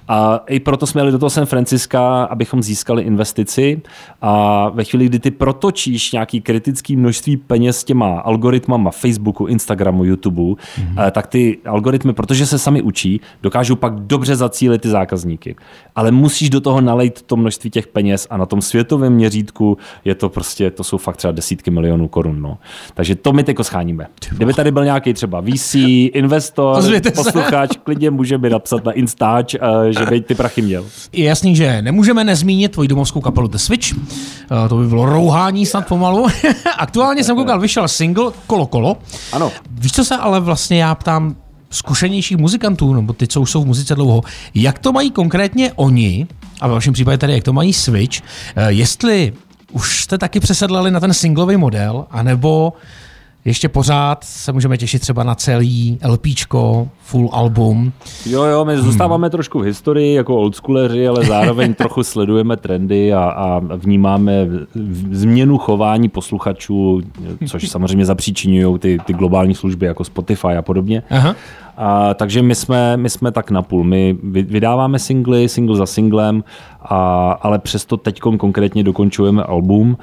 a 0.08 0.44
i 0.48 0.60
proto 0.60 0.88
jsme 0.88 1.02
jeli 1.02 1.12
do 1.12 1.20
toho 1.20 1.30
San 1.30 1.46
Franciska, 1.46 2.24
abychom 2.24 2.64
získali 2.64 3.04
investici 3.04 3.82
a 4.22 4.70
ve 4.70 4.84
chvíli, 4.84 5.06
kdy 5.06 5.20
ty 5.20 5.32
protočíš 5.32 6.12
nějaký 6.12 6.42
kritický 6.42 6.96
množství 6.96 7.38
peněz 7.38 7.85
těma 7.86 8.20
algoritmama 8.20 8.92
Facebooku, 8.92 9.46
Instagramu, 9.46 10.04
YouTube, 10.04 10.42
mm-hmm. 10.42 11.12
tak 11.12 11.28
ty 11.28 11.58
algoritmy, 11.66 12.14
protože 12.14 12.46
se 12.46 12.60
sami 12.60 12.82
učí, 12.82 13.22
dokážou 13.42 13.76
pak 13.76 13.94
dobře 13.96 14.36
zacílit 14.36 14.82
ty 14.82 14.90
zákazníky. 14.90 15.56
Ale 15.96 16.12
musíš 16.12 16.50
do 16.50 16.62
toho 16.62 16.82
nalejt 16.82 17.22
to 17.22 17.36
množství 17.36 17.70
těch 17.70 17.88
peněz 17.88 18.28
a 18.30 18.38
na 18.38 18.46
tom 18.46 18.62
světovém 18.62 19.14
měřítku 19.14 19.78
je 20.06 20.16
to 20.16 20.30
prostě, 20.30 20.72
to 20.72 20.84
jsou 20.84 20.98
fakt 20.98 21.18
třeba 21.18 21.32
desítky 21.32 21.72
milionů 21.72 22.08
korun. 22.08 22.42
No. 22.42 22.58
Takže 22.94 23.16
to 23.16 23.34
my 23.34 23.44
teď 23.44 23.58
scháníme. 23.62 24.08
Kdyby 24.32 24.54
tady 24.54 24.72
byl 24.72 24.86
nějaký 24.86 25.14
třeba 25.14 25.42
VC, 25.42 25.76
investor, 26.14 26.84
posluchač, 27.16 27.70
klidně 27.84 28.10
může 28.10 28.38
mi 28.38 28.50
napsat 28.50 28.86
na 28.86 28.92
Instač, 28.92 29.56
eh, 29.56 29.60
že 29.90 30.06
by 30.06 30.22
ty 30.22 30.36
prachy 30.36 30.62
měl. 30.62 30.86
Je 31.14 31.26
jasný, 31.26 31.56
že 31.56 31.82
nemůžeme 31.82 32.24
nezmínit 32.24 32.72
tvoji 32.72 32.88
domovskou 32.88 33.22
kapelu 33.22 33.48
The 33.48 33.58
Switch. 33.58 33.94
Eh, 33.94 34.70
to 34.70 34.76
by 34.78 34.88
bylo 34.88 35.06
rouhání 35.06 35.66
snad 35.66 35.88
pomalu. 35.88 36.28
Aktuálně 36.78 37.24
jsem 37.24 37.36
koukal, 37.36 37.60
vyšel 37.60 37.75
single 37.88 38.32
Kolo 38.48 38.66
Kolo. 38.66 38.98
Ano. 39.32 39.52
Víš, 39.72 39.92
co 39.92 40.06
se 40.06 40.16
ale 40.16 40.40
vlastně 40.40 40.84
já 40.84 40.96
ptám 40.96 41.36
zkušenějších 41.70 42.38
muzikantů, 42.38 42.94
nebo 42.94 43.14
ty, 43.14 43.28
co 43.28 43.42
už 43.42 43.52
jsou 43.52 43.64
v 43.64 43.68
muzice 43.68 43.96
dlouho, 43.96 44.22
jak 44.54 44.80
to 44.80 44.92
mají 44.92 45.12
konkrétně 45.12 45.72
oni, 45.76 46.28
a 46.62 46.68
ve 46.68 46.74
vašem 46.74 46.94
případě 46.94 47.18
tady, 47.18 47.34
jak 47.34 47.44
to 47.44 47.54
mají 47.54 47.74
Switch, 47.74 48.22
eh, 48.56 48.72
jestli 48.72 49.34
už 49.72 50.04
jste 50.04 50.18
taky 50.18 50.40
přesedlali 50.40 50.92
na 50.92 51.00
ten 51.00 51.14
singlový 51.14 51.58
model, 51.58 52.06
anebo 52.12 52.74
ještě 53.46 53.70
pořád 53.70 54.24
se 54.24 54.52
můžeme 54.52 54.78
těšit 54.78 55.02
třeba 55.02 55.24
na 55.24 55.36
celý 55.36 56.00
LPčko, 56.08 56.90
full 57.02 57.30
album. 57.34 57.92
Jo, 58.26 58.44
jo, 58.44 58.66
my 58.66 58.78
zůstáváme 58.78 59.28
hmm. 59.28 59.32
trošku 59.32 59.60
v 59.60 59.64
historii 59.64 60.16
jako 60.16 60.38
oldschooleři, 60.38 61.08
ale 61.08 61.26
zároveň 61.26 61.74
trochu 61.78 62.04
sledujeme 62.04 62.58
trendy 62.58 63.14
a, 63.14 63.24
a 63.24 63.62
vnímáme 63.76 64.48
změnu 65.12 65.58
chování 65.58 66.10
posluchačů, 66.10 67.02
což 67.48 67.70
samozřejmě 67.70 68.06
zapříčinují 68.06 68.80
ty, 68.80 68.98
ty 69.06 69.14
globální 69.14 69.56
služby 69.56 69.86
jako 69.86 70.04
Spotify 70.04 70.48
a 70.48 70.62
podobně. 70.62 71.04
Aha. 71.10 71.36
A, 71.78 72.14
takže 72.14 72.42
my 72.42 72.56
jsme, 72.56 72.98
my 72.98 73.10
jsme 73.10 73.32
tak 73.32 73.52
napůl. 73.52 73.84
My 73.84 74.18
vydáváme 74.24 75.00
singly, 75.00 75.50
single 75.50 75.78
za 75.78 75.86
singlem, 75.86 76.44
a, 76.82 77.32
ale 77.42 77.60
přesto 77.60 77.98
teď 77.98 78.20
konkrétně 78.20 78.84
dokončujeme 78.84 79.44
album. 79.44 79.98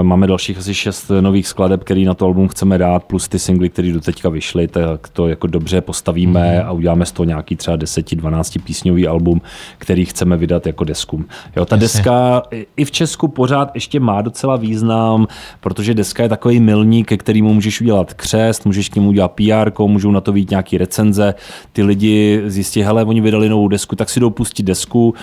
E, 0.00 0.02
máme 0.02 0.26
dalších 0.26 0.58
asi 0.58 0.74
šest 0.74 1.10
nových 1.20 1.48
skladeb, 1.48 1.84
který 1.84 2.04
na 2.04 2.14
to 2.14 2.24
album 2.24 2.48
chceme 2.48 2.78
dát, 2.78 3.04
plus 3.04 3.28
ty 3.28 3.38
singly, 3.38 3.68
které 3.68 3.92
do 3.92 4.00
teďka 4.00 4.28
vyšly, 4.28 4.68
tak 4.68 5.08
to 5.08 5.28
jako 5.28 5.46
dobře 5.46 5.80
postavíme 5.80 6.40
mm-hmm. 6.40 6.66
a 6.66 6.72
uděláme 6.72 7.06
z 7.06 7.12
toho 7.12 7.24
nějaký 7.24 7.56
třeba 7.56 7.76
10-12 7.76 8.62
písňový 8.62 9.06
album, 9.06 9.40
který 9.78 10.04
chceme 10.04 10.36
vydat 10.36 10.66
jako 10.66 10.84
desku. 10.84 11.24
Jo, 11.56 11.64
ta 11.64 11.76
Jasně. 11.76 11.84
deska 11.84 12.42
i 12.76 12.84
v 12.84 12.90
Česku 12.90 13.28
pořád 13.28 13.70
ještě 13.74 14.00
má 14.00 14.22
docela 14.22 14.56
význam, 14.56 15.26
protože 15.60 15.94
deska 15.94 16.22
je 16.22 16.28
takový 16.28 16.60
milník, 16.60 17.08
ke 17.08 17.16
kterému 17.16 17.54
můžeš 17.54 17.80
udělat 17.80 18.14
křest, 18.14 18.66
můžeš 18.66 18.88
k 18.88 18.94
němu 18.94 19.08
udělat 19.08 19.32
PR, 19.32 19.82
můžou 19.86 20.10
na 20.10 20.20
to 20.20 20.32
být 20.32 20.50
nějaký 20.50 20.78
recenze, 20.96 21.34
ty 21.72 21.82
lidi 21.82 22.42
zjistí, 22.46 22.82
hele, 22.82 23.04
oni 23.04 23.20
vydali 23.20 23.48
novou 23.48 23.68
desku, 23.68 23.96
tak 23.96 24.10
si 24.10 24.20
jdou 24.20 24.30
pustit 24.30 24.62
desku, 24.62 25.14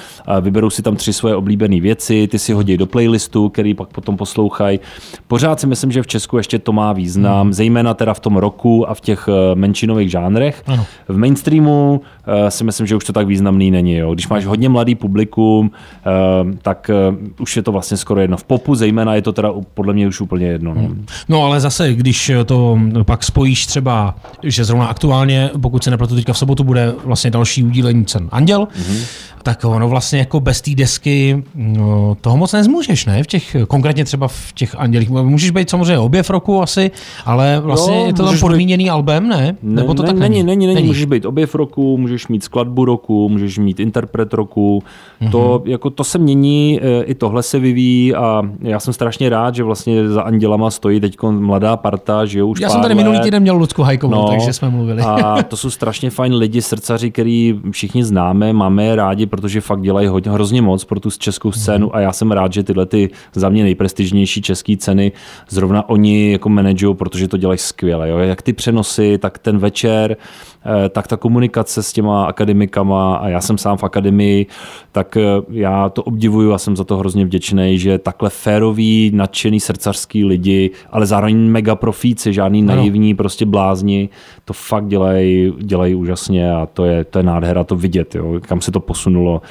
vyberou 0.42 0.70
si 0.70 0.82
tam 0.82 0.96
tři 0.96 1.14
svoje 1.14 1.36
oblíbené 1.36 1.80
věci, 1.80 2.28
ty 2.28 2.40
si 2.40 2.54
hodí 2.54 2.78
do 2.78 2.86
playlistu, 2.86 3.50
který 3.50 3.74
pak 3.74 3.90
potom 3.90 4.18
poslouchají. 4.18 4.80
Pořád 5.28 5.60
si 5.60 5.68
myslím, 5.68 5.92
že 5.92 6.02
v 6.02 6.08
Česku 6.08 6.38
ještě 6.38 6.60
to 6.60 6.72
má 6.74 6.94
význam, 6.94 7.42
hmm. 7.42 7.54
zejména 7.54 7.94
teda 7.94 8.14
v 8.14 8.20
tom 8.20 8.38
roku 8.38 8.90
a 8.90 8.94
v 8.94 9.02
těch 9.02 9.30
eh, 9.30 9.56
menšinových 9.56 10.12
žánrech. 10.12 10.64
Ano. 10.68 10.86
V 11.08 11.18
mainstreamu 11.18 12.02
uh, 12.02 12.50
si 12.50 12.64
myslím, 12.64 12.88
že 12.88 12.96
už 12.96 13.04
to 13.06 13.14
tak 13.14 13.28
významný 13.28 13.72
není. 13.72 13.94
Jo. 13.94 14.14
Když 14.14 14.28
máš 14.28 14.46
hodně 14.46 14.70
mladý 14.70 14.96
publikum, 14.96 15.72
uh, 15.72 16.52
tak 16.62 16.92
už 17.40 17.56
je 17.56 17.64
to 17.64 17.72
vlastně 17.72 17.98
skoro 17.98 18.22
jedno. 18.22 18.38
V 18.38 18.44
popu 18.44 18.76
zejména 18.76 19.16
je 19.16 19.22
to 19.22 19.34
teda 19.34 19.54
podle 19.74 19.94
mě 19.94 20.08
už 20.08 20.22
úplně 20.22 20.46
jedno. 20.46 20.74
No, 20.74 20.82
hmm. 20.82 21.06
no 21.30 21.44
ale 21.44 21.60
zase, 21.60 21.94
když 21.94 22.32
to 22.46 22.80
pak 23.06 23.24
spojíš 23.24 23.66
třeba, 23.66 24.16
že 24.44 24.66
zrovna 24.66 24.86
aktuálně 24.86 25.50
pokud 25.64 25.84
se 25.84 25.92
nepletu, 25.92 26.16
teďka 26.16 26.34
v 26.34 26.38
sobotu 26.38 26.64
bude 26.64 26.94
vlastně 27.06 27.32
další 27.32 27.64
udílení 27.64 28.06
cen 28.06 28.30
Anděl, 28.32 28.64
mm-hmm. 28.64 29.06
tak 29.44 29.66
ono 29.66 29.90
vlastně 29.90 30.20
jako 30.20 30.40
bez 30.40 30.62
té 30.62 30.72
desky 30.76 31.44
no, 31.56 32.18
toho 32.22 32.38
moc 32.38 32.54
nezmůžeš, 32.54 33.06
ne? 33.06 33.24
V 33.24 33.28
těch, 33.28 33.56
konkrétně 33.68 34.06
třeba 34.06 34.28
v 34.28 34.54
těch 34.54 34.76
Andělích. 34.76 35.10
Můžeš 35.10 35.52
být 35.52 35.70
samozřejmě 35.70 36.00
objev 36.00 36.30
roku 36.30 36.62
asi, 36.62 36.92
ale 37.26 37.60
vlastně 37.60 38.00
jo, 38.00 38.06
je 38.06 38.14
to 38.14 38.26
tam 38.26 38.40
podmíněný 38.40 38.84
být... 38.84 38.90
album, 38.90 39.28
ne? 39.28 39.58
Nebo 39.64 39.94
to 39.94 40.04
ne, 40.04 40.08
tak 40.08 40.18
není? 40.18 40.44
Není, 40.44 40.66
není, 40.66 40.76
není. 40.76 40.88
Můžeš 40.88 41.06
být 41.06 41.26
objev 41.26 41.56
roku, 41.56 41.98
můžeš 41.98 42.28
mít 42.28 42.44
skladbu 42.44 42.86
roku, 42.86 43.30
můžeš 43.30 43.58
mít 43.58 43.80
interpret 43.80 44.34
roku. 44.34 44.84
Mm-hmm. 45.22 45.32
To, 45.32 45.64
jako, 45.66 45.90
to 45.90 46.04
se 46.04 46.18
mění, 46.18 46.80
e, 46.82 47.04
i 47.04 47.16
tohle 47.16 47.44
se 47.44 47.60
vyvíjí 47.60 48.16
a 48.16 48.44
já 48.62 48.80
jsem 48.80 48.94
strašně 48.94 49.30
rád, 49.30 49.56
že 49.56 49.64
vlastně 49.64 50.10
za 50.10 50.22
Andělama 50.22 50.72
stojí 50.72 51.00
teď 51.00 51.18
mladá 51.30 51.78
parta, 51.78 52.26
že 52.26 52.40
jo, 52.40 52.48
už 52.48 52.60
Já 52.60 52.70
jsem 52.70 52.82
tady 52.82 52.94
let. 52.94 53.04
minulý 53.04 53.20
týden 53.20 53.42
měl 53.42 53.56
Lucku 53.56 53.82
Hajkovou, 53.84 54.16
no, 54.16 54.30
takže 54.30 54.54
jsme 54.54 54.70
mluvili. 54.70 55.02
A 55.02 55.44
to 55.54 55.58
jsou 55.58 55.70
strašně 55.70 56.10
fajn 56.10 56.34
lidi, 56.34 56.62
srdcaři, 56.62 57.12
který 57.12 57.60
všichni 57.72 58.04
známe, 58.04 58.54
máme 58.54 58.86
je 58.86 58.96
rádi, 58.96 59.26
protože 59.26 59.62
fakt 59.62 59.82
dělají 59.82 60.08
hodně, 60.08 60.32
hrozně 60.32 60.62
moc 60.62 60.86
pro 60.86 61.00
tu 61.00 61.10
českou 61.12 61.52
scénu 61.52 61.96
a 61.96 62.00
já 62.00 62.14
jsem 62.14 62.32
rád, 62.32 62.54
že 62.54 62.64
tyhle 62.64 62.86
ty 62.86 63.10
za 63.34 63.50
mě 63.50 63.64
nejprestižnější 63.64 64.42
české 64.42 64.78
ceny 64.78 65.12
zrovna 65.50 65.90
oni 65.90 66.32
jako 66.32 66.50
manažují, 66.50 66.96
protože 66.96 67.28
to 67.28 67.38
dělají 67.38 67.58
skvěle. 67.58 68.10
Jo? 68.10 68.18
Jak 68.18 68.42
ty 68.42 68.54
přenosy, 68.54 69.18
tak 69.18 69.38
ten 69.38 69.58
večer, 69.58 70.18
Eh, 70.66 70.90
tak 70.90 71.08
ta 71.08 71.18
komunikace 71.18 71.84
s 71.84 71.94
těma 71.94 72.26
akademikama, 72.26 73.16
a 73.16 73.28
já 73.28 73.42
jsem 73.42 73.58
sám 73.58 73.78
v 73.78 73.84
akademii, 73.84 74.46
tak 74.92 75.18
eh, 75.18 75.22
já 75.50 75.90
to 75.90 76.04
obdivuju 76.04 76.54
a 76.54 76.58
jsem 76.58 76.76
za 76.76 76.84
to 76.84 76.98
hrozně 76.98 77.26
vděčný, 77.26 77.80
že 77.80 77.98
takhle 77.98 78.30
féroví, 78.30 79.12
nadšený 79.14 79.60
srdcařský 79.60 80.26
lidi, 80.26 80.72
ale 80.92 81.06
zároveň 81.06 81.38
mega 81.38 81.76
profíci, 81.76 82.34
žádný 82.34 82.62
naivní 82.62 83.16
prostě 83.16 83.46
blázni, 83.46 84.10
to 84.46 84.54
fakt 84.54 84.88
dělají, 84.88 85.43
dělají 85.52 85.96
úžasně 85.96 86.52
a 86.52 86.66
to 86.66 86.86
je, 86.86 87.04
to 87.04 87.20
je 87.20 87.24
nádhera 87.24 87.64
to 87.64 87.76
vidět, 87.76 88.16
jo, 88.16 88.40
kam 88.42 88.62
se 88.62 88.72
to 88.72 88.80
posunulo 88.80 89.42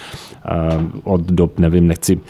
eh, 0.45 0.51
od 1.05 1.21
dob, 1.21 1.59
nevím, 1.59 1.87
nechci, 1.87 2.21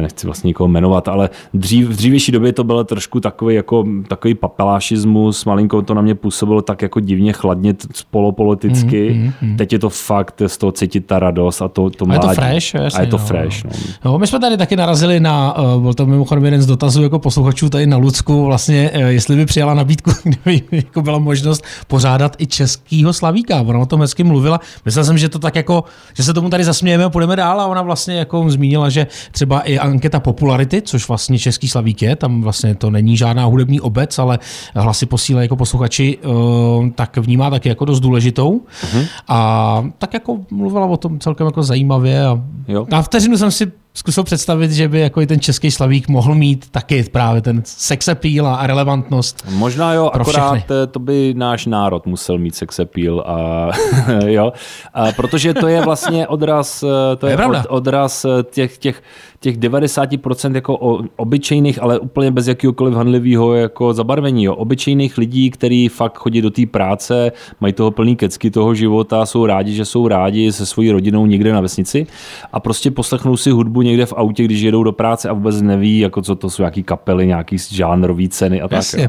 nechci 0.00 0.26
vlastně 0.26 0.48
nikoho 0.48 0.68
jmenovat, 0.68 1.08
ale 1.08 1.30
dřív, 1.54 1.88
v 1.88 1.96
dřívější 1.96 2.32
době 2.32 2.52
to 2.52 2.64
bylo 2.64 2.84
trošku 2.84 3.20
takový, 3.20 3.54
jako, 3.54 3.84
takový 4.08 4.34
papelášismus, 4.34 5.44
malinko 5.44 5.82
to 5.82 5.94
na 5.94 6.02
mě 6.02 6.14
působilo 6.14 6.62
tak 6.62 6.82
jako 6.82 7.00
divně 7.00 7.32
chladně, 7.32 7.74
polopoliticky. 8.10 9.14
Mm, 9.14 9.22
mm, 9.22 9.50
mm. 9.50 9.56
Teď 9.56 9.72
je 9.72 9.78
to 9.78 9.90
fakt 9.90 10.42
z 10.46 10.58
toho 10.58 10.72
cítit 10.72 11.06
ta 11.06 11.18
radost 11.18 11.62
a 11.62 11.68
to, 11.68 11.90
to. 11.90 12.06
A 12.08 12.12
je 12.12 12.18
to 12.18 12.28
fresh. 12.28 12.74
Jasně, 12.74 12.98
a 12.98 13.00
je 13.00 13.06
to 13.06 13.18
no. 13.18 13.24
fresh. 13.24 13.64
No. 13.64 13.70
No, 14.04 14.18
my 14.18 14.26
jsme 14.26 14.38
tady 14.38 14.56
taky 14.56 14.76
narazili 14.76 15.20
na, 15.20 15.58
uh, 15.58 15.82
byl 15.82 15.94
to 15.94 16.06
mimochodem 16.06 16.44
jeden 16.44 16.62
z 16.62 16.66
dotazů 16.66 17.02
jako 17.02 17.18
posluchačů 17.18 17.68
tady 17.68 17.86
na 17.86 17.96
Lucku, 17.96 18.44
vlastně, 18.44 18.90
jestli 19.06 19.36
by 19.36 19.46
přijala 19.46 19.74
nabídku, 19.74 20.10
kdyby 20.24 20.62
jako 20.72 21.02
byla 21.02 21.18
možnost 21.18 21.64
pořádat 21.86 22.36
i 22.38 22.46
českýho 22.86 23.12
slavíka. 23.12 23.60
Ona 23.60 23.78
o 23.78 23.86
tom 23.86 24.00
hezky 24.00 24.24
mluvila. 24.24 24.60
Myslel 24.84 25.04
jsem, 25.04 25.18
že 25.18 25.28
to 25.28 25.38
tak 25.38 25.56
jako, 25.56 25.84
že 26.14 26.22
se 26.22 26.34
tomu 26.34 26.50
tady 26.50 26.64
zasmějeme 26.64 27.04
a 27.04 27.10
půjdeme 27.10 27.36
dál 27.36 27.60
a 27.60 27.66
ona 27.66 27.82
vlastně 27.82 28.14
jako 28.14 28.50
zmínila, 28.50 28.88
že 28.88 29.06
třeba 29.32 29.60
i 29.60 29.78
anketa 29.78 30.20
popularity, 30.20 30.82
což 30.82 31.08
vlastně 31.08 31.38
český 31.38 31.68
slavík 31.68 32.02
je, 32.02 32.16
tam 32.16 32.42
vlastně 32.42 32.74
to 32.74 32.90
není 32.90 33.16
žádná 33.16 33.44
hudební 33.44 33.80
obec, 33.80 34.18
ale 34.18 34.38
hlasy 34.74 35.06
posílají 35.06 35.44
jako 35.44 35.56
posluchači, 35.56 36.18
uh, 36.18 36.88
tak 36.94 37.16
vnímá 37.16 37.50
taky 37.50 37.68
jako 37.68 37.84
dost 37.84 38.00
důležitou. 38.00 38.60
Uh-huh. 38.82 39.06
A 39.28 39.84
tak 39.98 40.14
jako 40.14 40.38
mluvila 40.50 40.86
o 40.86 40.96
tom 40.96 41.18
celkem 41.18 41.46
jako 41.46 41.62
zajímavě. 41.62 42.26
A 42.26 42.40
jo. 42.68 42.86
na 42.90 43.02
vteřinu 43.02 43.36
jsem 43.36 43.50
si 43.50 43.72
zkusil 43.96 44.24
představit, 44.24 44.72
že 44.72 44.88
by 44.88 45.00
jako 45.00 45.20
i 45.20 45.26
ten 45.26 45.40
český 45.40 45.70
slavík 45.70 46.08
mohl 46.08 46.34
mít 46.34 46.70
taky 46.70 47.02
právě 47.02 47.42
ten 47.42 47.62
sex 47.64 48.08
appeal 48.08 48.46
a 48.46 48.66
relevantnost. 48.66 49.44
Možná 49.50 49.92
jo, 49.92 50.10
akorát 50.12 50.52
všechny. 50.52 50.76
Eh, 50.82 50.86
to 50.86 50.98
by 50.98 51.34
náš 51.36 51.66
národ 51.66 52.06
musel 52.06 52.38
mít 52.38 52.54
sex 52.54 52.80
appeal 52.80 53.20
a 53.20 53.70
jo, 54.26 54.52
a 54.94 55.12
protože 55.12 55.54
to 55.54 55.68
je 55.68 55.80
vlastně 55.80 56.26
odraz, 56.26 56.82
eh, 56.82 57.16
to 57.16 57.26
je, 57.26 57.32
je 57.32 57.46
od, 57.46 57.66
odraz 57.68 58.24
eh, 58.24 58.28
těch, 58.42 58.78
těch 58.78 59.02
těch 59.40 59.58
90% 59.58 60.54
jako 60.54 60.78
o, 60.78 61.02
obyčejných, 61.16 61.82
ale 61.82 61.98
úplně 61.98 62.30
bez 62.30 62.46
jakýhokoliv 62.46 62.94
handlivého 62.94 63.54
jako 63.54 63.92
zabarvení. 63.92 64.44
Jo. 64.44 64.54
Obyčejných 64.54 65.18
lidí, 65.18 65.50
kteří 65.50 65.88
fakt 65.88 66.18
chodí 66.18 66.42
do 66.42 66.50
té 66.50 66.66
práce, 66.66 67.32
mají 67.60 67.72
toho 67.72 67.90
plný 67.90 68.16
kecky 68.16 68.50
toho 68.50 68.74
života, 68.74 69.26
jsou 69.26 69.46
rádi, 69.46 69.72
že 69.72 69.84
jsou 69.84 70.08
rádi 70.08 70.52
se 70.52 70.66
svojí 70.66 70.90
rodinou 70.90 71.26
někde 71.26 71.52
na 71.52 71.60
vesnici 71.60 72.06
a 72.52 72.60
prostě 72.60 72.90
poslechnou 72.90 73.36
si 73.36 73.50
hudbu 73.50 73.82
někde 73.82 74.06
v 74.06 74.12
autě, 74.12 74.44
když 74.44 74.60
jedou 74.60 74.82
do 74.82 74.92
práce 74.92 75.28
a 75.28 75.32
vůbec 75.32 75.62
neví, 75.62 75.98
jako 75.98 76.22
co 76.22 76.34
to 76.34 76.50
jsou, 76.50 76.62
jaký 76.62 76.82
kapely, 76.82 77.26
nějaký 77.26 77.56
žánrový 77.70 78.28
ceny 78.28 78.62
a 78.62 78.68
tak. 78.68 78.84
Jo. 78.98 79.08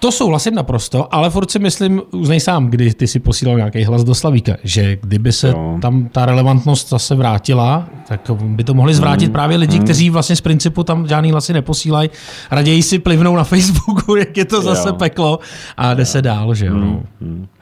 To 0.00 0.12
souhlasím 0.12 0.54
naprosto, 0.54 1.14
ale 1.14 1.30
furt 1.30 1.50
si 1.50 1.58
myslím, 1.58 2.02
uznej 2.12 2.40
sám, 2.40 2.66
kdy 2.66 2.94
ty 2.94 3.06
si 3.06 3.20
posílal 3.20 3.56
nějaký 3.56 3.84
hlas 3.84 4.04
do 4.04 4.14
Slavíka, 4.14 4.56
že 4.64 4.96
kdyby 5.02 5.32
se 5.32 5.48
Jo. 5.48 5.78
tam 5.82 6.08
ta 6.08 6.26
relevantnost 6.26 6.88
zase 6.88 7.14
vrátila, 7.14 7.88
tak 8.08 8.30
by 8.42 8.64
to 8.64 8.74
mohli 8.74 8.94
zvrátit 8.94 9.32
právě 9.32 9.56
lidi, 9.56 9.78
kteří 9.78 10.10
vlastně 10.10 10.36
z 10.36 10.40
principu 10.40 10.82
tam 10.82 11.06
žádný 11.08 11.32
hlasy 11.32 11.52
neposílají, 11.52 12.10
raději 12.50 12.82
si 12.82 12.98
plivnou 12.98 13.36
na 13.36 13.44
Facebooku, 13.44 14.16
jak 14.18 14.36
je 14.36 14.44
to 14.44 14.62
zase 14.62 14.88
Jo. 14.88 14.94
peklo 14.94 15.38
a 15.76 15.94
jde 15.94 16.04
se 16.04 16.22
dál, 16.22 16.54
že 16.54 16.66
jo. 16.66 16.74
no. 16.74 17.02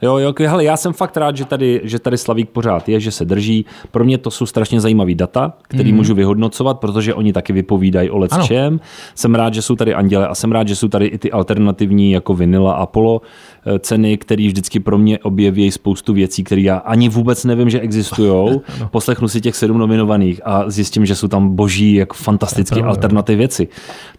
Jo, 0.01 0.17
jo, 0.17 0.33
hele, 0.39 0.63
já 0.63 0.77
jsem 0.77 0.93
fakt 0.93 1.17
rád, 1.17 1.37
že 1.37 1.45
tady, 1.45 1.81
že 1.83 1.99
tady 1.99 2.17
Slavík 2.17 2.49
pořád 2.49 2.89
je, 2.89 2.99
že 2.99 3.11
se 3.11 3.25
drží. 3.25 3.65
Pro 3.91 4.03
mě 4.03 4.17
to 4.17 4.31
jsou 4.31 4.45
strašně 4.45 4.81
zajímavý 4.81 5.15
data, 5.15 5.53
který 5.63 5.91
mm. 5.91 5.97
můžu 5.97 6.15
vyhodnocovat, 6.15 6.79
protože 6.79 7.13
oni 7.13 7.33
taky 7.33 7.53
vypovídají 7.53 8.09
o 8.09 8.27
Ano. 8.31 8.47
čem. 8.47 8.79
Jsem 9.15 9.35
rád, 9.35 9.53
že 9.53 9.61
jsou 9.61 9.75
tady 9.75 9.93
Anděle 9.93 10.27
a 10.27 10.35
jsem 10.35 10.51
rád, 10.51 10.67
že 10.67 10.75
jsou 10.75 10.87
tady 10.87 11.05
i 11.05 11.17
ty 11.17 11.31
alternativní 11.31 12.11
jako 12.25 12.33
Vinila 12.33 12.73
Apollo 12.73 13.21
eh, 13.65 13.79
ceny, 13.79 14.17
které 14.17 14.47
vždycky 14.47 14.79
pro 14.79 14.97
mě 14.97 15.19
objeví 15.19 15.71
spoustu 15.71 16.13
věcí, 16.13 16.43
které 16.43 16.61
já 16.61 16.77
ani 16.77 17.09
vůbec 17.09 17.45
nevím, 17.45 17.69
že 17.69 17.79
existují. 17.79 18.61
Poslechnu 18.91 19.27
si 19.27 19.41
těch 19.41 19.55
sedm 19.55 19.77
nominovaných 19.77 20.41
a 20.45 20.69
zjistím, 20.69 21.05
že 21.05 21.15
jsou 21.15 21.27
tam 21.27 21.55
boží, 21.55 21.93
jako 21.93 22.15
fantastické 22.15 22.81
alternativní 22.81 23.37
věci. 23.37 23.67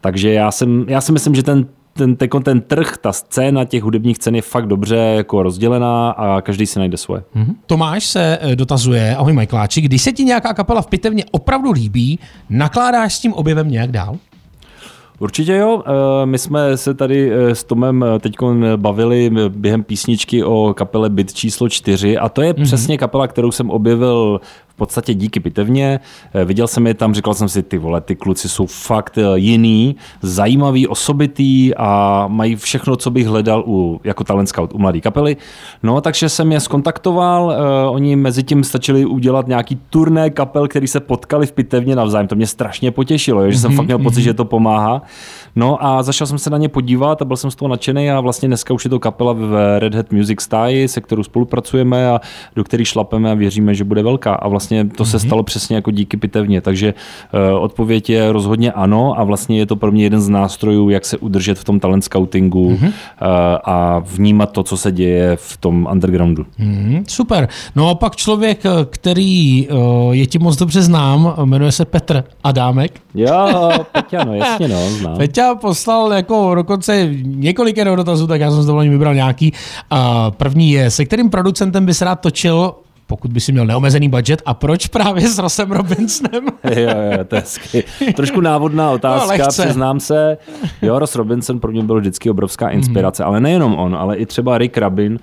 Takže 0.00 0.32
já, 0.32 0.50
jsem, 0.50 0.84
já 0.88 1.00
si 1.00 1.12
myslím, 1.12 1.34
že 1.34 1.42
ten 1.42 1.66
ten, 1.96 2.16
ten, 2.16 2.28
ten 2.42 2.60
trh, 2.60 2.96
ta 3.00 3.12
scéna 3.12 3.64
těch 3.64 3.82
hudebních 3.82 4.18
cen 4.18 4.34
je 4.34 4.42
fakt 4.42 4.66
dobře 4.66 4.96
jako 4.96 5.42
rozdělená 5.42 6.10
a 6.10 6.40
každý 6.40 6.66
si 6.66 6.78
najde 6.78 6.96
svoje. 6.96 7.22
Mhm. 7.34 7.54
Tomáš 7.66 8.04
se 8.04 8.38
eh, 8.40 8.56
dotazuje, 8.56 9.16
ahoj 9.16 9.32
Majkláči, 9.32 9.80
když 9.80 10.02
se 10.02 10.12
ti 10.12 10.24
nějaká 10.24 10.54
kapela 10.54 10.82
v 10.82 10.86
pitevně 10.86 11.24
opravdu 11.30 11.72
líbí, 11.72 12.18
nakládáš 12.50 13.14
s 13.14 13.20
tím 13.20 13.32
objevem 13.32 13.70
nějak 13.70 13.90
dál? 13.90 14.16
Určitě 15.18 15.52
jo. 15.52 15.82
Eh, 15.86 16.26
My 16.26 16.38
jsme 16.38 16.76
se 16.76 16.94
tady 16.94 17.32
eh, 17.32 17.54
s 17.54 17.64
Tomem 17.64 18.04
teď 18.20 18.36
bavili 18.76 19.30
eh, 19.36 19.48
během 19.48 19.82
písničky 19.82 20.44
o 20.44 20.74
kapele 20.76 21.10
Byt 21.10 21.34
číslo 21.34 21.68
4 21.68 22.18
a 22.18 22.28
to 22.28 22.42
je 22.42 22.52
mm-hmm. 22.52 22.64
přesně 22.64 22.98
kapela, 22.98 23.28
kterou 23.28 23.50
jsem 23.50 23.70
objevil 23.70 24.40
podstatě 24.76 25.14
díky 25.14 25.40
pitevně. 25.40 26.00
Eh, 26.34 26.44
Viděl 26.44 26.66
jsem 26.66 26.86
je 26.86 26.94
tam, 26.94 27.14
říkal 27.14 27.34
jsem 27.34 27.48
si, 27.48 27.62
ty 27.62 27.78
vole, 27.78 28.00
ty 28.00 28.16
kluci 28.16 28.48
jsou 28.48 28.66
fakt 28.66 29.18
eh, 29.18 29.22
jiný, 29.34 29.96
zajímavý, 30.22 30.88
osobitý 30.88 31.74
a 31.74 32.24
mají 32.28 32.56
všechno, 32.56 32.96
co 32.96 33.10
bych 33.10 33.26
hledal 33.26 33.64
u, 33.66 34.00
jako 34.04 34.24
talent 34.24 34.48
scout 34.48 34.74
u 34.74 34.78
mladé 34.78 35.00
kapely. 35.00 35.36
No, 35.82 36.00
takže 36.00 36.28
jsem 36.28 36.52
je 36.52 36.60
skontaktoval, 36.60 37.52
eh, 37.52 37.88
oni 37.88 38.16
mezi 38.16 38.42
tím 38.42 38.64
stačili 38.64 39.04
udělat 39.04 39.48
nějaký 39.48 39.78
turné 39.90 40.30
kapel, 40.30 40.68
který 40.68 40.86
se 40.86 41.00
potkali 41.00 41.46
v 41.46 41.52
pitevně 41.52 41.96
navzájem. 41.96 42.28
To 42.28 42.34
mě 42.34 42.46
strašně 42.46 42.90
potěšilo, 42.90 43.44
jo, 43.44 43.50
že 43.50 43.58
jsem 43.58 43.76
fakt 43.76 43.86
měl 43.86 43.98
pocit, 43.98 44.22
že 44.22 44.34
to 44.34 44.44
pomáhá. 44.44 45.02
No 45.56 45.84
a 45.84 46.02
zašel 46.02 46.26
jsem 46.26 46.38
se 46.38 46.50
na 46.50 46.58
ně 46.58 46.68
podívat 46.68 47.22
a 47.22 47.24
byl 47.24 47.36
jsem 47.36 47.50
z 47.50 47.54
toho 47.54 47.68
nadšený 47.68 48.10
a 48.10 48.20
vlastně 48.20 48.48
dneska 48.48 48.74
už 48.74 48.84
je 48.84 48.90
to 48.90 49.00
kapela 49.00 49.32
v 49.32 49.78
Red 49.78 49.94
Hat 49.94 50.12
Music 50.12 50.40
Style, 50.40 50.88
se 50.88 51.00
kterou 51.00 51.22
spolupracujeme 51.22 52.08
a 52.08 52.20
do 52.56 52.64
který 52.64 52.84
šlapeme 52.84 53.30
a 53.30 53.34
věříme, 53.34 53.74
že 53.74 53.84
bude 53.84 54.02
velká. 54.02 54.34
A 54.34 54.48
vlastně 54.48 54.84
to 54.84 55.04
se 55.04 55.18
stalo 55.18 55.42
přesně 55.42 55.76
jako 55.76 55.90
díky 55.90 56.16
pitevně. 56.16 56.60
Takže 56.60 56.94
uh, 56.94 57.62
odpověď 57.62 58.10
je 58.10 58.32
rozhodně 58.32 58.72
ano 58.72 59.20
a 59.20 59.24
vlastně 59.24 59.58
je 59.58 59.66
to 59.66 59.76
pro 59.76 59.92
mě 59.92 60.04
jeden 60.04 60.20
z 60.20 60.28
nástrojů, 60.28 60.90
jak 60.90 61.04
se 61.04 61.18
udržet 61.18 61.58
v 61.58 61.64
tom 61.64 61.80
talent 61.80 62.04
scoutingu 62.04 62.66
uh, 62.66 62.78
a 63.64 63.98
vnímat 63.98 64.52
to, 64.52 64.62
co 64.62 64.76
se 64.76 64.92
děje 64.92 65.36
v 65.36 65.56
tom 65.56 65.88
undergroundu. 65.92 66.46
Mhm, 66.58 67.04
super. 67.08 67.48
No 67.76 67.88
a 67.88 67.94
pak 67.94 68.16
člověk, 68.16 68.66
eh, 68.66 68.70
který 68.90 69.68
eh, 69.68 69.74
je 70.10 70.26
ti 70.26 70.38
moc 70.38 70.56
dobře 70.56 70.82
znám, 70.82 71.34
jmenuje 71.44 71.72
se 71.72 71.84
Petr 71.84 72.24
Adámek. 72.44 73.00
Jo, 73.16 73.70
Peťa, 73.92 74.24
no 74.24 74.34
jasně, 74.34 74.68
no, 74.68 74.90
znám. 74.90 75.16
Peťa 75.16 75.54
poslal 75.54 76.12
jako 76.12 76.54
dokonce 76.54 77.08
několik 77.22 77.84
dotazů, 77.84 78.26
tak 78.26 78.40
já 78.40 78.50
jsem 78.50 78.62
s 78.62 78.66
dovolením 78.66 78.92
vybral 78.92 79.14
nějaký. 79.14 79.52
První 80.36 80.70
je, 80.70 80.90
se 80.90 81.04
kterým 81.04 81.30
producentem 81.30 81.86
bys 81.86 82.02
rád 82.02 82.20
točil, 82.20 82.74
pokud 83.06 83.32
by 83.32 83.40
si 83.40 83.52
měl 83.52 83.66
neomezený 83.66 84.08
budget, 84.08 84.42
a 84.46 84.54
proč 84.54 84.86
právě 84.86 85.28
s 85.28 85.38
Rossem 85.38 85.72
Robinsonem? 85.72 86.44
jo, 86.64 86.90
jo, 87.12 87.24
to 87.28 87.34
je 87.34 87.40
hezky. 87.40 87.84
Trošku 88.14 88.40
návodná 88.40 88.86
No, 88.86 88.92
otázka, 88.92 89.28
lehce. 89.28 89.62
přiznám 89.64 90.00
se. 90.00 90.38
Jo, 90.82 90.98
Ross 90.98 91.14
Robinson 91.16 91.60
pro 91.60 91.72
mě 91.72 91.82
byl 91.82 92.00
vždycky 92.00 92.30
obrovská 92.30 92.68
inspirace, 92.68 93.24
ale 93.24 93.40
nejenom 93.40 93.74
on, 93.78 93.96
ale 93.96 94.16
i 94.16 94.26
třeba 94.26 94.58
Rick 94.58 94.76
Rabin. 94.78 95.18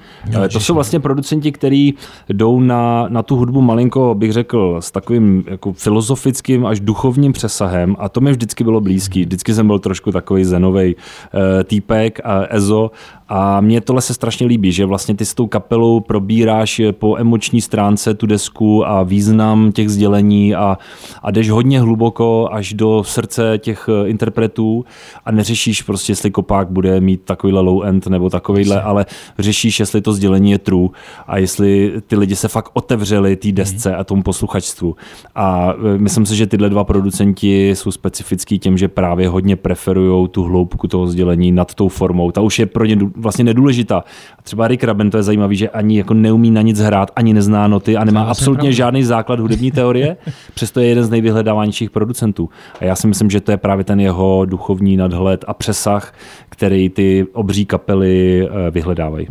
Eh, 0.45 0.49
to 0.49 0.59
jsou 0.59 0.73
vlastně 0.73 0.99
producenti, 0.99 1.51
kteří 1.51 1.93
jdou 2.29 2.59
na, 2.59 3.05
na 3.09 3.23
tu 3.23 3.35
hudbu 3.35 3.61
malinko, 3.61 4.15
bych 4.15 4.31
řekl, 4.33 4.77
s 4.79 4.91
takovým 4.91 5.43
jako 5.47 5.73
filozofickým 5.73 6.65
až 6.65 6.79
duchovním 6.79 7.33
přesahem 7.33 7.95
a 7.99 8.09
to 8.09 8.21
mi 8.21 8.31
vždycky 8.31 8.63
bylo 8.63 8.81
blízký. 8.81 9.21
Vždycky 9.21 9.53
jsem 9.53 9.67
byl 9.67 9.79
trošku 9.79 10.11
takový 10.11 10.45
zenovej 10.45 10.95
uh, 10.95 11.41
týpek 11.63 12.19
a 12.23 12.45
ezo 12.49 12.91
a 13.29 13.61
mně 13.61 13.81
tohle 13.81 14.01
se 14.01 14.13
strašně 14.13 14.47
líbí, 14.47 14.71
že 14.71 14.85
vlastně 14.85 15.15
ty 15.15 15.25
s 15.25 15.33
tou 15.33 15.47
kapelou 15.47 15.99
probíráš 15.99 16.81
po 16.91 17.17
emoční 17.17 17.61
stránce 17.73 18.13
tu 18.13 18.25
desku 18.25 18.87
a 18.87 19.03
význam 19.03 19.71
těch 19.71 19.89
sdělení 19.89 20.55
a, 20.55 20.77
a 21.23 21.31
jdeš 21.31 21.49
hodně 21.49 21.81
hluboko 21.81 22.49
až 22.51 22.73
do 22.73 23.03
srdce 23.03 23.57
těch 23.57 23.89
eh, 23.89 24.09
interpretů 24.09 24.85
a 25.25 25.31
neřešíš 25.31 25.81
prostě, 25.81 26.11
jestli 26.11 26.31
kopák 26.31 26.69
bude 26.69 27.01
mít 27.01 27.21
takovýhle 27.25 27.61
low 27.61 27.83
end 27.83 28.07
nebo 28.07 28.29
takovýhle, 28.29 28.81
ale 28.81 29.05
řešíš, 29.39 29.79
jestli 29.79 30.01
to 30.01 30.13
sdělení 30.13 30.51
je 30.51 30.59
true 30.59 30.89
a 31.27 31.37
jestli 31.37 31.93
ty 32.07 32.15
lidi 32.15 32.35
se 32.35 32.47
fakt 32.47 32.69
otevřeli 32.73 33.35
té 33.35 33.51
desce 33.51 33.95
a 33.95 34.03
tomu 34.03 34.23
posluchačstvu. 34.23 34.95
A 35.35 35.73
eh, 35.73 35.97
myslím 35.97 36.25
si, 36.25 36.35
že 36.35 36.47
tyhle 36.47 36.69
dva 36.69 36.83
producenti 36.83 37.69
jsou 37.69 37.91
specifický 37.91 38.59
tím, 38.59 38.77
že 38.77 38.87
právě 38.87 39.29
hodně 39.29 39.55
preferují 39.55 40.29
tu 40.29 40.43
hloubku 40.43 40.87
toho 40.87 41.07
sdělení 41.07 41.51
nad 41.51 41.73
tou 41.73 41.87
formou. 41.87 42.31
Ta 42.31 42.41
už 42.41 42.59
je 42.59 42.65
pro 42.65 42.85
ně 42.85 42.97
vlastně 43.15 43.43
nedůležitá. 43.43 44.03
A 44.37 44.41
třeba 44.41 44.67
Rick 44.67 44.83
Rabin, 44.83 45.09
to 45.09 45.17
je 45.17 45.23
zajímavý, 45.23 45.55
že 45.55 45.69
ani 45.69 45.97
jako 45.97 46.13
neumí 46.13 46.51
na 46.51 46.61
nic 46.61 46.79
hrát, 46.79 47.11
ani 47.15 47.33
nezná 47.33 47.62
noty 47.67 47.97
a 47.97 48.03
nemá 48.03 48.23
vlastně 48.23 48.43
absolutně 48.43 48.61
pravda. 48.61 48.75
žádný 48.75 49.03
základ 49.03 49.39
hudební 49.39 49.71
teorie, 49.71 50.17
přesto 50.53 50.79
je 50.79 50.87
jeden 50.87 51.03
z 51.03 51.09
nejvyhledávanějších 51.09 51.89
producentů. 51.89 52.49
A 52.79 52.85
já 52.85 52.95
si 52.95 53.07
myslím, 53.07 53.29
že 53.29 53.41
to 53.41 53.51
je 53.51 53.57
právě 53.57 53.85
ten 53.85 53.99
jeho 53.99 54.45
duchovní 54.45 54.97
nadhled 54.97 55.45
a 55.47 55.53
přesah, 55.53 56.13
který 56.49 56.89
ty 56.89 57.25
obří 57.33 57.65
kapely 57.65 58.47
eh, 58.47 58.71
vyhledávají. 58.71 59.27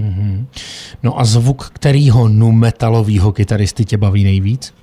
No 1.02 1.20
a 1.20 1.24
zvuk 1.24 1.70
kterýho 1.72 2.28
nu 2.28 2.52
metalového 2.52 3.32
kytaristy 3.32 3.84
tě 3.84 3.96
baví 3.96 4.24
nejvíc? 4.24 4.74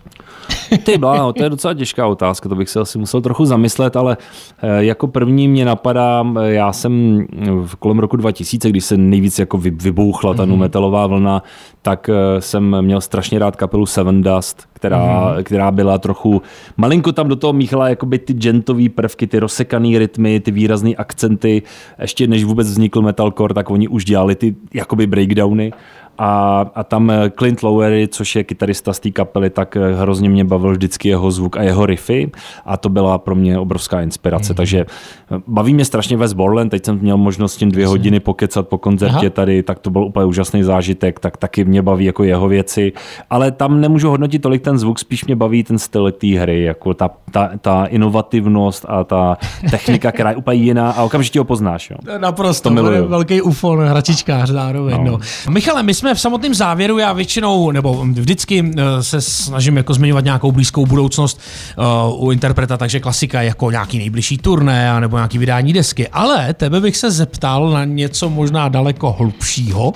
Ty 0.83 0.97
bláho, 0.97 1.33
to 1.33 1.43
je 1.43 1.49
docela 1.49 1.73
těžká 1.73 2.07
otázka, 2.07 2.49
to 2.49 2.55
bych 2.55 2.69
se 2.69 2.79
asi 2.79 2.97
musel 2.97 3.21
trochu 3.21 3.45
zamyslet, 3.45 3.95
ale 3.95 4.17
eh, 4.61 4.83
jako 4.83 5.07
první 5.07 5.47
mě 5.47 5.65
napadá, 5.65 6.25
eh, 6.41 6.51
já 6.51 6.73
jsem 6.73 7.25
v 7.65 7.75
kolem 7.75 7.99
roku 7.99 8.17
2000, 8.17 8.69
když 8.69 8.85
se 8.85 8.97
nejvíc 8.97 9.39
jako 9.39 9.57
vy- 9.57 9.69
vybouchla 9.71 10.33
ta 10.33 10.45
mm-hmm. 10.45 10.57
metalová 10.57 11.07
vlna, 11.07 11.43
tak 11.81 12.09
eh, 12.09 12.41
jsem 12.41 12.81
měl 12.81 13.01
strašně 13.01 13.39
rád 13.39 13.55
kapelu 13.55 13.85
Seven 13.85 14.21
Dust, 14.21 14.67
která, 14.73 14.99
mm-hmm. 14.99 15.43
která 15.43 15.71
byla 15.71 15.97
trochu, 15.97 16.41
malinko 16.77 17.11
tam 17.11 17.27
do 17.27 17.35
toho 17.35 17.53
míchala 17.53 17.89
jakoby 17.89 18.19
ty 18.19 18.33
gentový 18.33 18.89
prvky, 18.89 19.27
ty 19.27 19.39
rozsekaný 19.39 19.97
rytmy, 19.97 20.39
ty 20.39 20.51
výrazné 20.51 20.95
akcenty, 20.95 21.61
ještě 22.01 22.27
než 22.27 22.43
vůbec 22.43 22.67
vznikl 22.67 23.01
metalcore, 23.01 23.53
tak 23.53 23.69
oni 23.69 23.87
už 23.87 24.05
dělali 24.05 24.35
ty 24.35 24.55
jakoby 24.73 25.07
breakdowny 25.07 25.71
a, 26.19 26.65
a 26.75 26.83
tam 26.83 27.11
eh, 27.11 27.29
Clint 27.29 27.63
Lowery, 27.63 28.07
což 28.07 28.35
je 28.35 28.43
kytarista 28.43 28.93
z 28.93 28.99
té 28.99 29.11
kapely, 29.11 29.49
tak 29.49 29.75
eh, 29.75 29.93
hrozně 29.93 30.29
mě 30.29 30.45
bavil 30.45 30.71
vždycky 30.71 31.09
jeho 31.09 31.31
zvuk 31.31 31.57
a 31.57 31.63
jeho 31.63 31.85
riffy 31.85 32.31
a 32.65 32.77
to 32.77 32.89
byla 32.89 33.17
pro 33.17 33.35
mě 33.35 33.59
obrovská 33.59 34.01
inspirace. 34.01 34.53
Mm. 34.53 34.57
Takže 34.57 34.79
eh, 34.79 35.35
baví 35.47 35.73
mě 35.73 35.85
strašně 35.85 36.17
Wes 36.17 36.33
Borland, 36.33 36.71
teď 36.71 36.85
jsem 36.85 36.99
měl 36.99 37.17
možnost 37.17 37.53
s 37.53 37.57
tím 37.57 37.71
dvě 37.71 37.87
hodiny 37.87 38.19
pokecat 38.19 38.67
po 38.67 38.77
koncertě 38.77 39.15
Aha. 39.17 39.29
tady, 39.29 39.63
tak 39.63 39.79
to 39.79 39.89
byl 39.89 40.03
úplně 40.03 40.25
úžasný 40.25 40.63
zážitek, 40.63 41.19
tak 41.19 41.37
taky 41.37 41.65
mě 41.65 41.81
baví 41.81 42.05
jako 42.05 42.23
jeho 42.23 42.47
věci, 42.47 42.93
ale 43.29 43.51
tam 43.51 43.81
nemůžu 43.81 44.09
hodnotit 44.09 44.41
tolik 44.41 44.61
ten 44.61 44.77
zvuk, 44.77 44.99
spíš 44.99 45.25
mě 45.25 45.35
baví 45.35 45.63
ten 45.63 45.79
styl 45.79 46.11
té 46.11 46.27
hry, 46.27 46.63
jako 46.63 46.93
ta, 46.93 47.09
ta, 47.31 47.49
ta 47.61 47.85
inovativnost 47.85 48.85
a 48.87 49.03
ta 49.03 49.37
technika, 49.71 50.11
která 50.11 50.29
je 50.29 50.35
úplně 50.35 50.61
jiná 50.61 50.91
a 50.91 51.03
okamžitě 51.03 51.39
ho 51.39 51.45
poznáš. 51.45 51.89
Jo. 51.89 51.97
Naprosto, 52.17 52.69
To 52.69 52.75
miluju. 52.75 53.07
velký 53.07 53.41
ufon, 53.41 53.79
hračičkář 53.79 54.49
zároveň. 54.49 55.03
No. 55.03 55.11
No. 55.11 55.19
Michale, 55.49 55.83
my 55.83 55.93
jsme 55.93 56.08
v 56.15 56.19
samotném 56.19 56.53
závěru, 56.53 56.97
já 56.97 57.13
většinou, 57.13 57.71
nebo 57.71 58.05
vždycky 58.05 58.71
eh, 58.77 59.03
se 59.03 59.21
snažím 59.21 59.77
jako 59.77 59.93
zmiňovat 59.93 60.23
nějakou 60.23 60.51
blízkou 60.51 60.85
budoucnost 60.85 61.41
uh, 61.77 62.23
u 62.23 62.31
interpreta, 62.31 62.77
takže 62.77 62.99
klasika 62.99 63.41
jako 63.41 63.71
nějaký 63.71 63.97
nejbližší 63.97 64.37
turné 64.37 64.99
nebo 64.99 65.17
nějaký 65.17 65.37
vydání 65.37 65.73
desky. 65.73 66.07
Ale 66.07 66.53
tebe 66.53 66.81
bych 66.81 66.97
se 66.97 67.11
zeptal 67.11 67.69
na 67.69 67.85
něco 67.85 68.29
možná 68.29 68.69
daleko 68.69 69.11
hlubšího. 69.11 69.93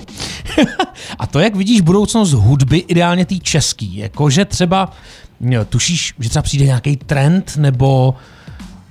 A 1.18 1.26
to, 1.26 1.40
jak 1.40 1.56
vidíš 1.56 1.80
budoucnost 1.80 2.32
hudby, 2.32 2.78
ideálně 2.78 3.26
tý 3.26 3.40
český. 3.40 3.96
Jakože 3.96 4.44
třeba 4.44 4.92
jo, 5.40 5.64
tušíš, 5.64 6.14
že 6.18 6.28
třeba 6.28 6.42
přijde 6.42 6.64
nějaký 6.64 6.96
trend, 6.96 7.56
nebo 7.56 8.14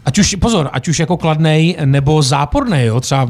Ať 0.06 0.20
už, 0.20 0.36
pozor, 0.36 0.70
ať 0.74 0.88
už 0.88 1.00
jako 1.00 1.18
kladnej 1.18 1.78
nebo 1.86 2.22
záporný, 2.22 2.84
jo, 2.84 3.00
třeba 3.00 3.30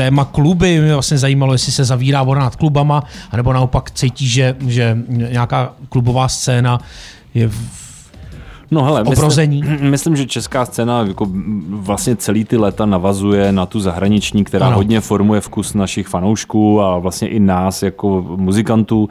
téma 0.00 0.24
kluby, 0.24 0.80
mě 0.80 0.92
vlastně 0.92 1.18
zajímalo, 1.18 1.52
jestli 1.52 1.72
se 1.72 1.84
zavírá 1.84 2.22
voda 2.22 2.40
nad 2.40 2.56
klubama, 2.56 3.04
anebo 3.30 3.52
naopak 3.52 3.90
cítí, 3.90 4.28
že, 4.28 4.56
že 4.66 4.98
nějaká 5.08 5.72
klubová 5.88 6.28
scéna 6.28 6.80
je 7.34 7.48
v, 7.48 7.89
No 8.70 8.84
hele, 8.84 9.02
obrození? 9.02 9.62
Myslím, 9.62 9.90
myslím, 9.90 10.16
že 10.16 10.26
česká 10.26 10.64
scéna 10.64 11.04
jako 11.08 11.26
vlastně 11.68 12.16
celý 12.16 12.44
ty 12.44 12.56
leta 12.56 12.86
navazuje 12.86 13.52
na 13.52 13.66
tu 13.66 13.80
zahraniční, 13.80 14.44
která 14.44 14.66
ano. 14.66 14.76
hodně 14.76 15.00
formuje 15.00 15.40
vkus 15.40 15.74
našich 15.74 16.08
fanoušků 16.08 16.80
a 16.80 16.98
vlastně 16.98 17.28
i 17.28 17.40
nás 17.40 17.82
jako 17.82 18.24
muzikantů. 18.36 19.08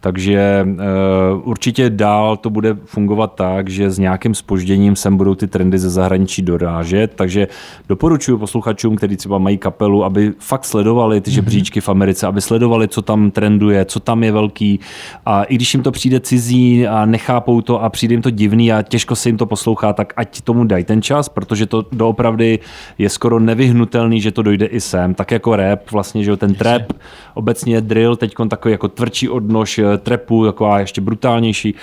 Takže 0.00 0.66
uh, 0.66 1.48
určitě 1.48 1.90
dál 1.90 2.36
to 2.36 2.50
bude 2.50 2.76
fungovat 2.84 3.34
tak, 3.34 3.68
že 3.68 3.90
s 3.90 3.98
nějakým 3.98 4.34
spožděním 4.34 4.96
sem 4.96 5.16
budou 5.16 5.34
ty 5.34 5.46
trendy 5.46 5.78
ze 5.78 5.90
zahraničí 5.90 6.42
dorážet. 6.42 7.12
Takže 7.14 7.48
doporučuji 7.88 8.38
posluchačům, 8.38 8.96
kteří 8.96 9.16
třeba 9.16 9.38
mají 9.38 9.58
kapelu, 9.58 10.04
aby 10.04 10.32
fakt 10.38 10.64
sledovali 10.64 11.20
ty 11.20 11.30
mhm. 11.30 11.34
žebříčky 11.34 11.80
v 11.80 11.88
Americe, 11.88 12.26
aby 12.26 12.40
sledovali, 12.40 12.88
co 12.88 13.02
tam 13.02 13.30
trenduje, 13.30 13.84
co 13.84 14.00
tam 14.00 14.22
je 14.22 14.32
velký. 14.32 14.80
A 15.26 15.42
i 15.42 15.54
když 15.54 15.74
jim 15.74 15.82
to 15.82 15.90
přijde 15.90 16.20
cizí 16.20 16.86
a 16.86 17.06
nechápou 17.06 17.60
to 17.60 17.82
a 17.82 17.90
přijde 17.90 18.14
jim 18.14 18.22
to 18.22 18.30
divný 18.30 18.72
a 18.72 18.82
těžko 18.98 19.16
se 19.16 19.28
jim 19.28 19.36
to 19.36 19.46
poslouchá, 19.46 19.92
tak 19.92 20.12
ať 20.16 20.40
tomu 20.40 20.64
dají 20.64 20.84
ten 20.84 21.02
čas, 21.02 21.28
protože 21.28 21.66
to 21.66 21.86
doopravdy 21.92 22.58
je 22.98 23.08
skoro 23.08 23.38
nevyhnutelný, 23.40 24.20
že 24.20 24.30
to 24.32 24.42
dojde 24.42 24.66
i 24.66 24.80
sem. 24.80 25.14
Tak 25.14 25.30
jako 25.30 25.56
rap, 25.56 25.90
vlastně, 25.90 26.24
že 26.24 26.36
ten 26.36 26.54
trap, 26.54 26.92
obecně 27.34 27.80
drill, 27.80 28.16
teď 28.16 28.34
takový 28.50 28.72
jako 28.72 28.88
tvrdší 28.88 29.28
odnož 29.28 29.78
eh, 29.78 29.98
trapu, 29.98 30.44
taková 30.44 30.80
ještě 30.80 31.00
brutálnější. 31.00 31.74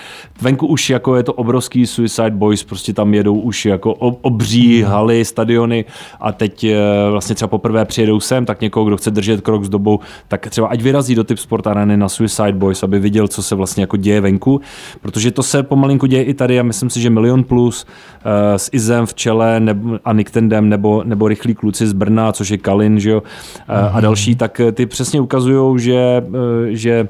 Venku 0.42 0.66
už 0.66 0.90
jako 0.90 1.16
je 1.16 1.22
to 1.22 1.32
obrovský 1.32 1.86
Suicide 1.86 2.30
Boys, 2.30 2.64
prostě 2.64 2.92
tam 2.92 3.14
jedou 3.14 3.40
už 3.40 3.66
jako 3.66 3.94
obří 4.22 4.82
mhm. 4.82 4.90
haly, 4.90 5.24
stadiony 5.24 5.84
a 6.20 6.32
teď 6.32 6.64
eh, 6.64 6.76
vlastně 7.10 7.34
třeba 7.34 7.48
poprvé 7.48 7.84
přijedou 7.84 8.20
sem, 8.20 8.44
tak 8.44 8.60
někoho, 8.60 8.86
kdo 8.86 8.96
chce 8.96 9.10
držet 9.10 9.40
krok 9.40 9.64
s 9.64 9.68
dobou, 9.68 10.00
tak 10.28 10.50
třeba 10.50 10.68
ať 10.68 10.82
vyrazí 10.82 11.14
do 11.14 11.24
typ 11.24 11.38
sport 11.38 11.66
areny 11.66 11.96
na 11.96 12.08
Suicide 12.08 12.52
Boys, 12.52 12.82
aby 12.82 12.98
viděl, 12.98 13.28
co 13.28 13.42
se 13.42 13.54
vlastně 13.54 13.82
jako 13.82 13.96
děje 13.96 14.20
venku, 14.20 14.60
protože 15.00 15.30
to 15.30 15.42
se 15.42 15.62
pomalinku 15.62 16.06
děje 16.06 16.22
i 16.22 16.34
tady 16.34 16.60
a 16.60 16.62
myslím 16.62 16.90
si, 16.90 17.00
že 17.00 17.05
Milion 17.10 17.44
Plus 17.44 17.84
uh, 17.84 18.30
s 18.56 18.70
Izem 18.72 19.06
v 19.06 19.14
čele 19.14 19.60
nebo, 19.60 19.98
a 20.04 20.12
Niktendem 20.12 20.68
nebo, 20.68 21.02
nebo 21.04 21.28
Rychlí 21.28 21.54
kluci 21.54 21.86
z 21.86 21.92
Brna, 21.92 22.32
což 22.32 22.48
je 22.48 22.58
Kalin, 22.58 23.00
že 23.00 23.10
jo, 23.10 23.18
mm-hmm. 23.20 23.88
a 23.88 23.92
mhm. 23.92 24.02
další, 24.02 24.34
tak 24.34 24.60
ty 24.72 24.86
přesně 24.86 25.20
ukazují, 25.20 25.80
že, 25.80 26.22
že 26.68 27.08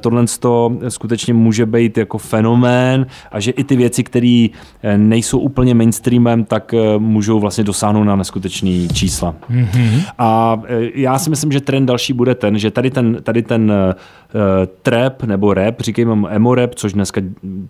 tohle 0.00 0.24
skutečně 0.88 1.34
může 1.34 1.66
být 1.66 1.98
jako 1.98 2.18
fenomén 2.18 3.06
a 3.32 3.40
že 3.40 3.50
i 3.50 3.64
ty 3.64 3.76
věci, 3.76 4.04
které 4.04 4.46
nejsou 4.96 5.38
úplně 5.38 5.74
mainstreamem, 5.74 6.44
tak 6.44 6.74
můžou 6.98 7.40
vlastně 7.40 7.64
dosáhnout 7.64 8.04
na 8.04 8.16
neskutečný 8.16 8.88
čísla. 8.88 9.34
Mm-hmm. 9.50 10.02
A 10.18 10.60
já 10.94 11.18
si 11.18 11.30
myslím, 11.30 11.52
že 11.52 11.60
trend 11.60 11.86
další 11.86 12.12
bude 12.12 12.34
ten, 12.34 12.58
že 12.58 12.70
tady 12.70 12.90
ten, 12.90 13.16
tady 13.22 13.42
ten 13.42 13.72
trap 14.82 15.22
nebo 15.22 15.54
rap, 15.54 15.80
říkejme 15.80 16.28
emo 16.30 16.54
rap, 16.54 16.74
což 16.74 16.92
dneska 16.92 17.20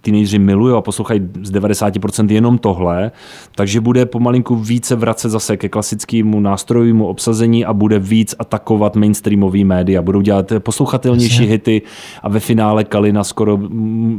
teenageři 0.00 0.38
milují 0.38 0.74
a 0.74 0.80
poslouchají 0.80 1.20
z 1.42 1.52
90% 1.52 2.30
jenom 2.30 2.58
tohle, 2.58 3.10
takže 3.54 3.80
bude 3.80 4.06
pomalinku 4.06 4.56
více 4.56 4.96
vracet 4.96 5.28
zase 5.28 5.56
ke 5.56 5.68
klasickému 5.68 6.40
nástrojovému 6.40 7.06
obsazení 7.06 7.64
a 7.64 7.72
bude 7.72 7.98
víc 7.98 8.34
atakovat 8.38 8.96
mainstreamový 8.96 9.64
média. 9.64 10.02
Budou 10.02 10.20
dělat 10.20 10.52
poslouchatelnější 10.58 11.34
Jasně. 11.34 11.46
hity 11.46 11.82
a 12.22 12.28
ve 12.28 12.40
finále 12.40 12.84
Kalina 12.84 13.24
skoro 13.24 13.58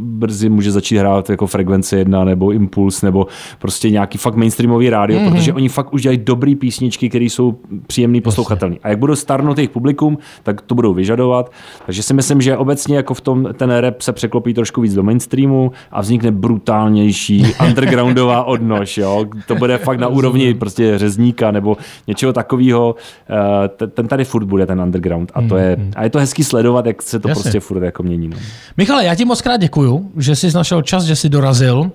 brzy 0.02 0.50
může 0.50 0.72
začít 0.72 0.98
hrát 0.98 1.30
jako 1.30 1.48
Frekvence 1.48 1.98
1 1.98 2.24
nebo 2.24 2.52
Impuls 2.52 3.02
nebo 3.02 3.28
prostě 3.60 3.90
nějaký 3.90 4.18
fakt 4.18 4.36
mainstreamový 4.36 4.90
rádio, 4.90 5.20
mm-hmm. 5.20 5.32
protože 5.32 5.54
oni 5.54 5.70
fakt 5.70 5.94
už 5.94 6.02
dělají 6.02 6.18
dobrý 6.18 6.56
písničky, 6.56 7.10
které 7.10 7.26
jsou 7.26 7.60
příjemný, 7.88 8.22
poslouchatelný. 8.22 8.80
A 8.84 8.90
jak 8.90 9.00
budou 9.00 9.16
starnout 9.16 9.58
jejich 9.58 9.70
publikum, 9.70 10.18
tak 10.44 10.62
to 10.62 10.76
budou 10.76 10.94
vyžadovat. 10.94 11.52
Takže 11.86 12.04
si 12.04 12.14
myslím, 12.14 12.27
že 12.42 12.58
obecně 12.58 12.96
jako 12.96 13.14
v 13.14 13.22
tom 13.22 13.48
ten 13.54 13.72
rap 13.72 14.02
se 14.02 14.14
překlopí 14.14 14.54
trošku 14.54 14.82
víc 14.82 14.94
do 14.94 15.04
mainstreamu 15.04 15.72
a 15.92 16.02
vznikne 16.02 16.32
brutálnější 16.32 17.46
undergroundová 17.68 18.44
odnož. 18.44 18.98
Jo? 18.98 19.26
To 19.48 19.56
bude 19.56 19.78
fakt 19.78 20.00
na 20.00 20.08
úrovni 20.08 20.54
prostě 20.54 20.98
řezníka 20.98 21.52
nebo 21.52 21.78
něčeho 22.08 22.34
takového. 22.34 22.96
Eh, 23.30 23.88
ten 23.88 24.08
tady 24.08 24.26
furt 24.26 24.46
bude 24.46 24.66
ten 24.66 24.82
underground 24.82 25.32
a 25.34 25.42
to 25.42 25.58
je, 25.58 25.76
hmm, 25.76 25.84
hmm. 25.84 25.94
a 25.96 26.04
je 26.04 26.10
to 26.10 26.20
hezký 26.20 26.44
sledovat, 26.44 26.86
jak 26.86 27.02
se 27.02 27.20
to 27.20 27.30
Jasně. 27.30 27.44
prostě 27.44 27.60
furt 27.60 27.84
jako 27.84 28.04
mění. 28.04 28.28
No. 28.28 28.38
Michale, 28.78 29.06
já 29.06 29.16
ti 29.16 29.26
moc 29.26 29.42
krát 29.42 29.58
děkuju, 29.58 30.12
že 30.18 30.36
jsi 30.36 30.52
našel 30.56 30.82
čas, 30.82 31.04
že 31.04 31.16
jsi 31.16 31.30
dorazil. 31.30 31.92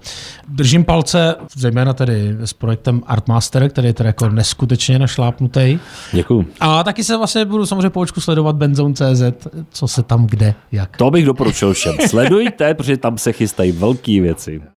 Držím 0.55 0.85
palce, 0.85 1.35
zejména 1.57 1.93
tedy 1.93 2.37
s 2.41 2.53
projektem 2.53 3.03
Artmaster, 3.07 3.69
který 3.69 3.87
je 3.87 3.95
tedy 3.95 4.07
jako 4.07 4.29
neskutečně 4.29 4.99
našlápnutý. 4.99 5.79
Děkuju. 6.13 6.47
A 6.61 6.85
taky 6.85 7.05
se 7.05 7.17
vlastně 7.17 7.45
budu 7.45 7.67
samozřejmě 7.67 7.91
po 7.91 8.07
sledovat 8.07 8.57
Benzone.cz, 8.57 9.49
co 9.71 9.89
se 9.89 10.03
tam 10.03 10.27
kde, 10.27 10.55
jak. 10.73 10.97
To 10.97 11.11
bych 11.11 11.25
doporučil 11.25 11.75
všem. 11.75 11.95
Sledujte, 12.09 12.75
protože 12.75 12.97
tam 12.97 13.19
se 13.19 13.33
chystají 13.33 13.73
velké 13.73 14.21
věci. 14.21 14.63